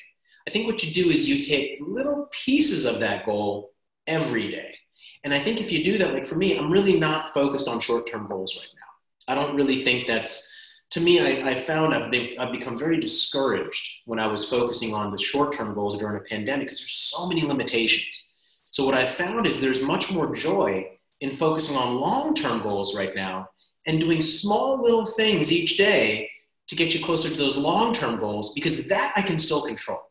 I 0.47 0.51
think 0.51 0.67
what 0.67 0.83
you 0.83 0.93
do 0.93 1.09
is 1.09 1.27
you 1.27 1.43
hit 1.43 1.81
little 1.81 2.29
pieces 2.31 2.85
of 2.85 2.99
that 2.99 3.25
goal 3.25 3.73
every 4.05 4.51
day. 4.51 4.75
And 5.23 5.33
I 5.33 5.39
think 5.39 5.59
if 5.59 5.71
you 5.71 5.83
do 5.83 5.97
that, 5.97 6.13
like 6.13 6.25
for 6.25 6.35
me, 6.35 6.55
I'm 6.57 6.71
really 6.71 6.99
not 6.99 7.33
focused 7.33 7.67
on 7.67 7.79
short 7.79 8.05
term 8.05 8.27
goals 8.27 8.55
right 8.55 8.69
now. 8.75 9.33
I 9.33 9.35
don't 9.35 9.55
really 9.55 9.81
think 9.81 10.05
that's, 10.05 10.51
to 10.91 11.01
me, 11.01 11.19
I, 11.19 11.49
I 11.49 11.55
found 11.55 11.95
I've, 11.95 12.11
been, 12.11 12.37
I've 12.37 12.51
become 12.51 12.77
very 12.77 12.99
discouraged 12.99 14.03
when 14.05 14.19
I 14.19 14.27
was 14.27 14.47
focusing 14.47 14.93
on 14.93 15.11
the 15.11 15.17
short 15.17 15.51
term 15.51 15.73
goals 15.73 15.97
during 15.97 16.17
a 16.17 16.23
pandemic 16.23 16.67
because 16.67 16.79
there's 16.79 16.91
so 16.91 17.27
many 17.27 17.41
limitations. 17.41 18.33
So 18.69 18.85
what 18.85 18.93
I 18.93 19.05
found 19.05 19.47
is 19.47 19.59
there's 19.59 19.81
much 19.81 20.11
more 20.11 20.31
joy 20.35 20.91
in 21.21 21.33
focusing 21.33 21.75
on 21.75 21.95
long 21.95 22.35
term 22.35 22.61
goals 22.61 22.95
right 22.95 23.15
now 23.15 23.49
and 23.87 23.99
doing 23.99 24.21
small 24.21 24.81
little 24.81 25.07
things 25.07 25.51
each 25.51 25.77
day 25.77 26.29
to 26.67 26.75
get 26.75 26.93
you 26.93 27.03
closer 27.03 27.29
to 27.29 27.35
those 27.35 27.57
long 27.57 27.93
term 27.93 28.19
goals 28.19 28.53
because 28.53 28.85
that 28.85 29.13
I 29.15 29.23
can 29.23 29.39
still 29.39 29.63
control. 29.63 30.01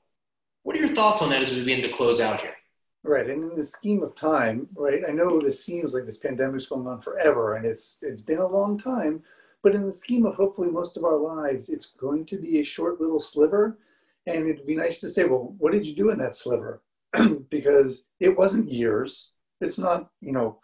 What 0.64 0.76
are 0.76 0.80
your 0.80 0.94
thoughts 0.94 1.20
on 1.20 1.28
that 1.28 1.42
as 1.42 1.52
we 1.52 1.60
begin 1.60 1.82
to 1.82 1.94
close 1.94 2.22
out 2.22 2.40
here? 2.40 2.54
Right, 3.02 3.28
and 3.28 3.50
in 3.50 3.56
the 3.56 3.62
scheme 3.62 4.02
of 4.02 4.14
time, 4.14 4.66
right? 4.74 5.02
I 5.06 5.12
know 5.12 5.38
this 5.38 5.62
seems 5.62 5.92
like 5.92 6.06
this 6.06 6.16
pandemic's 6.16 6.66
going 6.66 6.86
on 6.86 7.02
forever, 7.02 7.56
and 7.56 7.66
it's 7.66 7.98
it's 8.00 8.22
been 8.22 8.38
a 8.38 8.46
long 8.46 8.78
time, 8.78 9.22
but 9.62 9.74
in 9.74 9.84
the 9.84 9.92
scheme 9.92 10.24
of 10.24 10.36
hopefully 10.36 10.70
most 10.70 10.96
of 10.96 11.04
our 11.04 11.18
lives, 11.18 11.68
it's 11.68 11.90
going 11.90 12.24
to 12.26 12.38
be 12.38 12.60
a 12.60 12.64
short 12.64 12.98
little 12.98 13.20
sliver, 13.20 13.78
and 14.26 14.48
it'd 14.48 14.66
be 14.66 14.74
nice 14.74 15.00
to 15.00 15.10
say, 15.10 15.24
well, 15.24 15.54
what 15.58 15.72
did 15.72 15.86
you 15.86 15.94
do 15.94 16.08
in 16.08 16.18
that 16.18 16.34
sliver? 16.34 16.82
because 17.50 18.06
it 18.18 18.36
wasn't 18.36 18.72
years. 18.72 19.32
It's 19.60 19.78
not, 19.78 20.08
you 20.22 20.32
know, 20.32 20.60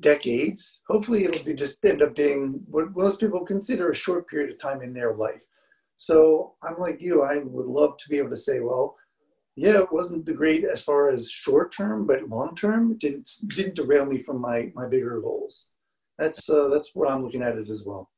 decades. 0.00 0.80
Hopefully, 0.88 1.24
it'll 1.24 1.44
be 1.44 1.52
just 1.52 1.84
end 1.84 2.00
up 2.00 2.14
being 2.14 2.62
what 2.70 2.96
most 2.96 3.20
people 3.20 3.44
consider 3.44 3.90
a 3.90 3.94
short 3.94 4.26
period 4.26 4.50
of 4.50 4.58
time 4.58 4.80
in 4.80 4.94
their 4.94 5.14
life. 5.14 5.42
So 5.96 6.54
I'm 6.62 6.78
like 6.78 7.02
you. 7.02 7.24
I 7.24 7.38
would 7.44 7.66
love 7.66 7.98
to 7.98 8.08
be 8.08 8.16
able 8.16 8.30
to 8.30 8.36
say, 8.36 8.60
well, 8.60 8.96
yeah, 9.58 9.78
it 9.82 9.92
wasn't 9.92 10.24
the 10.24 10.34
great 10.34 10.64
as 10.64 10.84
far 10.84 11.10
as 11.10 11.28
short 11.28 11.74
term, 11.74 12.06
but 12.06 12.28
long 12.28 12.54
term 12.54 12.96
didn't 12.96 13.28
didn't 13.48 13.74
derail 13.74 14.06
me 14.06 14.22
from 14.22 14.40
my 14.40 14.70
my 14.74 14.86
bigger 14.86 15.20
goals. 15.20 15.66
That's 16.16 16.48
uh, 16.48 16.68
that's 16.68 16.94
what 16.94 17.10
I'm 17.10 17.24
looking 17.24 17.42
at 17.42 17.56
it 17.56 17.68
as 17.68 17.84
well. 17.84 18.08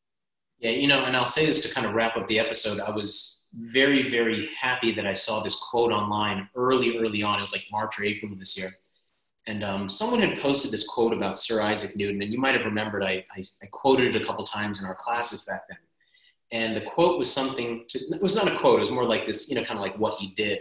Yeah, 0.58 0.72
you 0.72 0.86
know, 0.86 1.02
and 1.06 1.16
I'll 1.16 1.24
say 1.24 1.46
this 1.46 1.62
to 1.62 1.72
kind 1.74 1.86
of 1.86 1.94
wrap 1.94 2.16
up 2.18 2.26
the 2.26 2.38
episode. 2.38 2.78
I 2.80 2.90
was 2.90 3.48
very 3.54 4.02
very 4.10 4.50
happy 4.60 4.92
that 4.92 5.06
I 5.06 5.14
saw 5.14 5.42
this 5.42 5.56
quote 5.56 5.92
online 5.92 6.46
early 6.54 6.98
early 6.98 7.22
on. 7.22 7.38
It 7.38 7.40
was 7.40 7.52
like 7.52 7.64
March 7.72 7.98
or 7.98 8.04
April 8.04 8.32
of 8.32 8.38
this 8.38 8.58
year, 8.58 8.68
And 9.46 9.64
um, 9.64 9.88
someone 9.88 10.20
had 10.20 10.38
posted 10.38 10.70
this 10.70 10.86
quote 10.86 11.12
about 11.12 11.36
Sir 11.36 11.62
Isaac 11.62 11.96
Newton, 11.96 12.22
and 12.22 12.32
you 12.32 12.38
might 12.38 12.54
have 12.54 12.66
remembered 12.66 13.02
I, 13.02 13.24
I, 13.36 13.42
I 13.62 13.66
quoted 13.70 14.14
it 14.14 14.22
a 14.22 14.24
couple 14.24 14.44
times 14.44 14.80
in 14.80 14.86
our 14.86 14.94
classes 14.94 15.42
back 15.42 15.62
then. 15.68 15.78
And 16.52 16.76
the 16.76 16.80
quote 16.82 17.18
was 17.18 17.32
something, 17.32 17.84
to, 17.88 17.98
it 17.98 18.22
was 18.22 18.34
not 18.34 18.48
a 18.48 18.56
quote, 18.56 18.76
it 18.76 18.80
was 18.80 18.90
more 18.90 19.04
like 19.04 19.24
this, 19.24 19.48
you 19.48 19.54
know, 19.54 19.64
kind 19.64 19.78
of 19.78 19.82
like 19.82 19.96
what 19.98 20.18
he 20.18 20.28
did. 20.28 20.60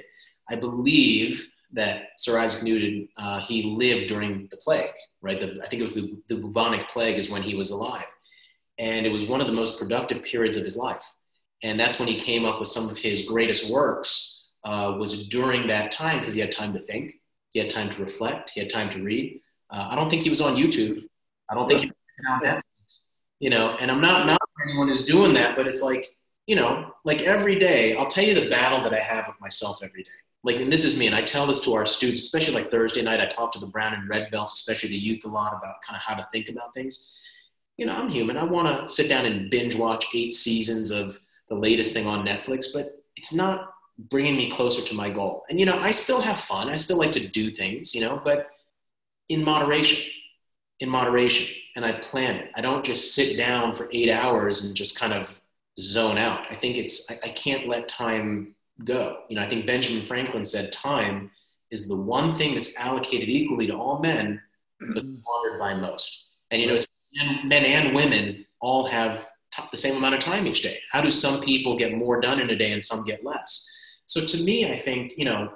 I 0.50 0.56
believe 0.56 1.48
that 1.74 2.10
Sir 2.18 2.39
Isaac 2.39 2.63
Newton, 2.63 3.08
uh, 3.18 3.39
he 3.39 3.63
lived 3.63 4.08
during 4.08 4.48
the 4.50 4.58
plague, 4.58 4.91
right? 5.22 5.39
The, 5.39 5.60
I 5.63 5.68
think 5.68 5.79
it 5.79 5.84
was 5.84 5.94
the, 5.94 6.18
the 6.27 6.36
bubonic 6.36 6.89
plague 6.89 7.18
is 7.18 7.29
when 7.29 7.44
he 7.44 7.56
was 7.56 7.72
alive. 7.72 8.06
And 8.79 9.06
it 9.06 9.10
was 9.10 9.25
one 9.25 9.41
of 9.41 9.48
the 9.48 9.53
most 9.53 9.77
productive 9.77 10.24
periods 10.24 10.58
of 10.58 10.63
his 10.63 10.77
life. 10.77 11.03
And 11.62 11.79
that's 11.79 12.00
when 12.00 12.08
he 12.08 12.15
came 12.15 12.46
up 12.46 12.60
with 12.60 12.70
some 12.70 12.89
of 12.89 12.98
his 12.98 13.25
greatest 13.25 13.72
works 13.72 14.50
uh, 14.63 14.96
was 14.98 15.27
during 15.27 15.68
that 15.68 15.91
time 15.91 16.20
because 16.20 16.34
he 16.34 16.41
had 16.41 16.51
time 16.51 16.74
to 16.74 16.79
think, 16.79 17.13
he 17.51 17.60
had 17.60 17.70
time 17.70 17.89
to 17.89 18.01
reflect, 18.01 18.51
he 18.51 18.62
had 18.62 18.70
time 18.70 18.89
to 18.89 19.03
read. 19.03 19.41
Uh, 19.70 19.89
I 19.91 19.96
don't 19.96 20.10
think 20.10 20.24
he 20.24 20.29
was 20.29 20.41
on 20.41 20.56
YouTube. 20.56 21.03
I 21.50 21.56
don't 21.56 21.68
think 21.68 21.82
he 21.82 21.88
was 21.88 21.96
on 22.29 22.41
Netflix, 22.41 23.06
you 23.39 23.50
know, 23.50 23.75
and 23.79 23.91
I'm 23.91 24.01
not, 24.01 24.25
not 24.25 24.39
anyone 24.63 24.88
who's 24.88 25.03
doing 25.03 25.34
that, 25.34 25.56
but 25.56 25.68
it's 25.68 25.82
like, 25.82 26.08
you 26.48 26.56
know, 26.56 26.91
like 27.06 27.22
every 27.22 27.60
day, 27.60 27.96
I'll 27.96 28.08
tell 28.08 28.24
you 28.24 28.34
the 28.34 28.50
battle 28.50 28.82
that 28.84 28.94
I 28.94 29.00
have 29.00 29.27
with 29.27 29.39
myself 29.39 29.79
every 29.84 30.03
day 30.03 30.10
like, 30.43 30.58
and 30.58 30.72
this 30.72 30.86
is 30.86 30.98
me, 30.98 31.08
and 31.08 31.15
I 31.15 31.22
tell 31.22 31.46
this 31.46 31.60
to 31.62 31.74
our 31.74 31.86
students, 31.86 32.22
especially 32.22 32.53
like 32.53 32.72
Thursday 32.72 33.01
night, 33.01 33.19
I 33.19 33.25
talk 33.25 33.51
to 33.53 33.60
the 33.60 33.67
brown 33.67 33.93
and 33.93 34.08
red 34.08 34.31
belts, 34.31 34.53
especially 34.53 34.89
the 34.89 34.98
youth, 34.98 35.25
a 35.25 35.27
lot 35.27 35.53
about 35.53 35.81
kind 35.86 35.98
of 35.98 36.01
how 36.01 36.15
to 36.15 36.27
think 36.31 36.50
about 36.50 36.74
things. 36.74 37.17
You 37.77 37.86
know, 37.86 37.96
I'm 37.96 38.10
human. 38.10 38.38
I 38.38 38.43
want 38.43 38.67
to 38.67 38.93
sit 38.93 39.10
down 39.10 39.25
and 39.25 39.50
binge 39.50 39.75
watch 39.75 40.05
eight 40.13 40.34
seasons 40.34 40.91
of 40.91 41.19
the 41.50 41.55
latest 41.55 41.93
thing 41.93 42.08
on 42.08 42.25
Netflix, 42.25 42.67
but 42.74 42.86
it's 43.15 43.34
not 43.34 43.72
bringing 44.10 44.38
me 44.38 44.50
closer 44.50 44.81
to 44.81 44.96
my 44.96 45.10
goal. 45.10 45.43
And, 45.50 45.60
you 45.60 45.65
know, 45.65 45.77
I 45.77 45.91
still 45.91 46.22
have 46.22 46.39
fun. 46.39 46.69
I 46.69 46.77
still 46.77 46.98
like 46.98 47.12
to 47.13 47.27
do 47.27 47.51
things, 47.51 47.93
you 47.93 48.01
know, 48.01 48.22
but 48.24 48.48
in 49.27 49.43
moderation, 49.43 50.00
in 50.79 50.89
moderation. 50.89 51.53
And 51.75 51.86
I 51.86 51.93
plan 51.93 52.36
it. 52.36 52.51
I 52.55 52.62
don't 52.62 52.84
just 52.84 53.13
sit 53.13 53.38
down 53.38 53.74
for 53.74 53.89
eight 53.91 54.10
hours 54.10 54.63
and 54.63 54.75
just 54.75 55.00
kind 55.00 55.13
of 55.13 55.39
zone 55.77 56.17
out. 56.17 56.46
I 56.50 56.55
think 56.55 56.77
it's, 56.77 57.10
I, 57.12 57.15
I 57.25 57.29
can't 57.29 57.67
let 57.67 57.88
time 57.88 58.55
go. 58.86 59.19
You 59.29 59.36
know, 59.36 59.41
I 59.41 59.45
think 59.45 59.65
Benjamin 59.65 60.03
Franklin 60.03 60.45
said 60.45 60.71
time 60.71 61.31
is 61.71 61.88
the 61.88 61.95
one 61.95 62.33
thing 62.33 62.53
that's 62.53 62.77
allocated 62.79 63.29
equally 63.29 63.67
to 63.67 63.74
all 63.74 64.00
men, 64.00 64.41
but 64.79 64.89
mm-hmm. 64.89 65.15
squandered 65.21 65.59
by 65.59 65.74
most. 65.75 66.29
And 66.51 66.62
you 66.62 66.67
know, 66.67 66.75
it's 66.75 66.88
men 67.13 67.65
and 67.65 67.95
women 67.95 68.45
all 68.62 68.88
have 68.88 69.27
t- 69.53 69.63
the 69.71 69.77
same 69.77 69.98
amount 69.98 70.15
of 70.15 70.21
time 70.21 70.48
each 70.48 70.62
day. 70.62 70.79
How 70.91 71.01
do 71.01 71.12
some 71.12 71.41
people 71.41 71.77
get 71.77 71.93
more 71.93 72.19
done 72.19 72.39
in 72.39 72.50
a 72.50 72.55
day 72.55 72.71
and 72.71 72.83
some 72.83 73.05
get 73.05 73.24
less? 73.24 73.67
So 74.05 74.25
to 74.25 74.43
me, 74.43 74.71
I 74.71 74.75
think 74.75 75.13
you 75.17 75.25
know, 75.25 75.51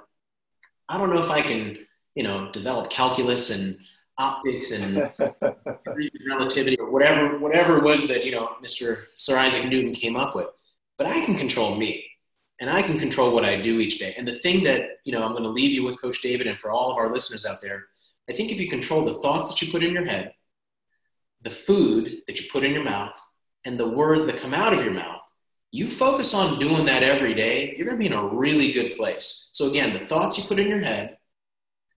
I 0.88 0.98
don't 0.98 1.10
know 1.10 1.22
if 1.22 1.30
I 1.30 1.42
can 1.42 1.78
you 2.14 2.22
know 2.22 2.50
develop 2.52 2.90
calculus 2.90 3.50
and 3.50 3.76
optics 4.18 4.70
and 4.70 5.10
relativity 6.28 6.76
or 6.78 6.90
whatever 6.90 7.38
whatever 7.38 7.78
it 7.78 7.82
was 7.82 8.06
that 8.06 8.24
you 8.24 8.30
know 8.30 8.50
Mr. 8.62 9.04
Sir 9.14 9.36
Isaac 9.36 9.68
Newton 9.68 9.92
came 9.92 10.16
up 10.16 10.36
with, 10.36 10.48
but 10.98 11.06
I 11.06 11.24
can 11.24 11.36
control 11.36 11.74
me 11.74 12.04
and 12.64 12.74
I 12.74 12.80
can 12.80 12.98
control 12.98 13.34
what 13.34 13.44
I 13.44 13.60
do 13.60 13.78
each 13.78 13.98
day. 13.98 14.14
And 14.16 14.26
the 14.26 14.32
thing 14.32 14.64
that, 14.64 15.00
you 15.04 15.12
know, 15.12 15.22
I'm 15.22 15.32
going 15.32 15.42
to 15.42 15.50
leave 15.50 15.72
you 15.72 15.84
with 15.84 16.00
Coach 16.00 16.22
David 16.22 16.46
and 16.46 16.58
for 16.58 16.70
all 16.70 16.90
of 16.90 16.96
our 16.96 17.12
listeners 17.12 17.44
out 17.44 17.60
there, 17.60 17.84
I 18.26 18.32
think 18.32 18.50
if 18.50 18.58
you 18.58 18.70
control 18.70 19.04
the 19.04 19.20
thoughts 19.20 19.50
that 19.50 19.60
you 19.60 19.70
put 19.70 19.84
in 19.84 19.92
your 19.92 20.06
head, 20.06 20.32
the 21.42 21.50
food 21.50 22.22
that 22.26 22.40
you 22.40 22.48
put 22.50 22.64
in 22.64 22.72
your 22.72 22.82
mouth, 22.82 23.14
and 23.66 23.78
the 23.78 23.86
words 23.86 24.24
that 24.24 24.38
come 24.38 24.54
out 24.54 24.72
of 24.72 24.82
your 24.82 24.94
mouth, 24.94 25.20
you 25.72 25.86
focus 25.86 26.32
on 26.32 26.58
doing 26.58 26.86
that 26.86 27.02
every 27.02 27.34
day, 27.34 27.74
you're 27.76 27.86
going 27.86 27.98
to 27.98 28.00
be 28.00 28.06
in 28.06 28.18
a 28.18 28.26
really 28.26 28.72
good 28.72 28.96
place. 28.96 29.50
So 29.52 29.68
again, 29.68 29.92
the 29.92 30.06
thoughts 30.06 30.38
you 30.38 30.44
put 30.44 30.58
in 30.58 30.68
your 30.68 30.80
head, 30.80 31.18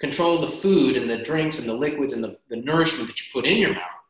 control 0.01 0.41
the 0.41 0.49
food 0.49 0.97
and 0.97 1.09
the 1.09 1.19
drinks 1.19 1.59
and 1.59 1.69
the 1.69 1.73
liquids 1.73 2.11
and 2.11 2.21
the, 2.21 2.37
the 2.49 2.57
nourishment 2.57 3.07
that 3.07 3.21
you 3.21 3.27
put 3.31 3.45
in 3.45 3.57
your 3.57 3.73
mouth. 3.73 4.03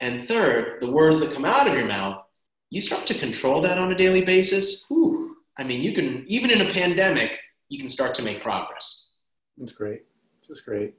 And 0.00 0.18
third, 0.18 0.80
the 0.80 0.90
words 0.90 1.18
that 1.20 1.30
come 1.30 1.44
out 1.44 1.68
of 1.68 1.74
your 1.74 1.86
mouth, 1.86 2.22
you 2.70 2.80
start 2.80 3.06
to 3.08 3.14
control 3.14 3.60
that 3.60 3.76
on 3.76 3.92
a 3.92 3.94
daily 3.94 4.22
basis. 4.22 4.86
Whew, 4.88 5.13
I 5.56 5.62
mean, 5.62 5.82
you 5.82 5.92
can, 5.92 6.24
even 6.26 6.50
in 6.50 6.60
a 6.60 6.70
pandemic, 6.70 7.38
you 7.68 7.78
can 7.78 7.88
start 7.88 8.14
to 8.16 8.22
make 8.22 8.42
progress. 8.42 9.14
That's 9.56 9.72
great. 9.72 10.02
Just 10.46 10.64
great. 10.64 10.94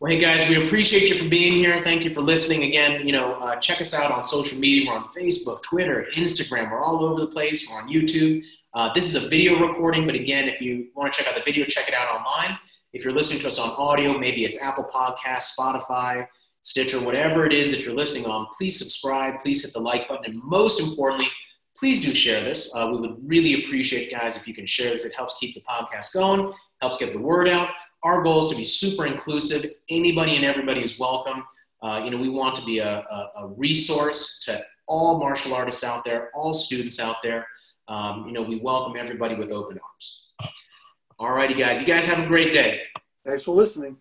Well, 0.00 0.12
hey 0.12 0.20
guys, 0.20 0.48
we 0.48 0.64
appreciate 0.64 1.08
you 1.08 1.16
for 1.16 1.28
being 1.28 1.54
here. 1.54 1.80
Thank 1.80 2.04
you 2.04 2.10
for 2.10 2.20
listening. 2.20 2.64
Again, 2.64 3.04
you 3.04 3.12
know, 3.12 3.34
uh, 3.34 3.56
check 3.56 3.80
us 3.80 3.94
out 3.94 4.12
on 4.12 4.22
social 4.22 4.58
media. 4.58 4.88
We're 4.88 4.96
on 4.96 5.04
Facebook, 5.04 5.62
Twitter, 5.62 6.06
Instagram. 6.14 6.70
We're 6.70 6.80
all 6.80 7.02
over 7.04 7.20
the 7.20 7.26
place. 7.26 7.68
We're 7.68 7.80
on 7.80 7.88
YouTube. 7.88 8.44
Uh, 8.74 8.92
this 8.92 9.12
is 9.12 9.16
a 9.16 9.28
video 9.28 9.58
recording, 9.58 10.06
but 10.06 10.14
again, 10.14 10.48
if 10.48 10.60
you 10.60 10.88
want 10.94 11.12
to 11.12 11.18
check 11.18 11.28
out 11.28 11.36
the 11.36 11.44
video, 11.44 11.64
check 11.64 11.88
it 11.88 11.94
out 11.94 12.08
online. 12.14 12.56
If 12.92 13.02
you're 13.02 13.12
listening 13.12 13.40
to 13.40 13.48
us 13.48 13.58
on 13.58 13.70
audio, 13.70 14.16
maybe 14.16 14.44
it's 14.44 14.62
Apple 14.62 14.84
Podcasts, 14.84 15.58
Spotify, 15.58 16.26
Stitcher, 16.62 17.00
whatever 17.00 17.44
it 17.44 17.52
is 17.52 17.70
that 17.72 17.84
you're 17.84 17.94
listening 17.94 18.26
on, 18.26 18.46
please 18.56 18.78
subscribe. 18.78 19.40
Please 19.40 19.64
hit 19.64 19.72
the 19.72 19.80
like 19.80 20.06
button. 20.06 20.32
And 20.32 20.40
most 20.44 20.80
importantly, 20.80 21.28
please 21.78 22.00
do 22.00 22.12
share 22.12 22.42
this. 22.42 22.74
Uh, 22.74 22.90
we 22.92 23.00
would 23.00 23.16
really 23.22 23.64
appreciate, 23.64 24.10
guys, 24.10 24.36
if 24.36 24.48
you 24.48 24.54
can 24.54 24.66
share 24.66 24.90
this. 24.90 25.04
It 25.04 25.12
helps 25.14 25.38
keep 25.38 25.54
the 25.54 25.62
podcast 25.62 26.12
going, 26.12 26.52
helps 26.80 26.98
get 26.98 27.12
the 27.12 27.20
word 27.20 27.48
out. 27.48 27.70
Our 28.02 28.22
goal 28.22 28.40
is 28.40 28.46
to 28.48 28.56
be 28.56 28.64
super 28.64 29.06
inclusive. 29.06 29.64
Anybody 29.88 30.36
and 30.36 30.44
everybody 30.44 30.82
is 30.82 30.98
welcome. 30.98 31.44
Uh, 31.82 32.02
you 32.04 32.10
know, 32.10 32.16
we 32.16 32.28
want 32.28 32.54
to 32.56 32.64
be 32.64 32.78
a, 32.78 32.98
a, 32.98 33.30
a, 33.36 33.46
resource 33.56 34.40
to 34.44 34.60
all 34.88 35.20
martial 35.20 35.54
artists 35.54 35.84
out 35.84 36.04
there, 36.04 36.30
all 36.34 36.52
students 36.52 36.98
out 36.98 37.16
there. 37.22 37.46
Um, 37.86 38.26
you 38.26 38.32
know, 38.32 38.42
we 38.42 38.58
welcome 38.58 38.96
everybody 38.96 39.36
with 39.36 39.52
open 39.52 39.78
arms. 39.78 40.30
All 41.20 41.32
righty, 41.32 41.54
guys. 41.54 41.80
You 41.80 41.86
guys 41.86 42.06
have 42.06 42.24
a 42.24 42.26
great 42.26 42.52
day. 42.52 42.82
Thanks 43.24 43.44
for 43.44 43.54
listening. 43.54 43.96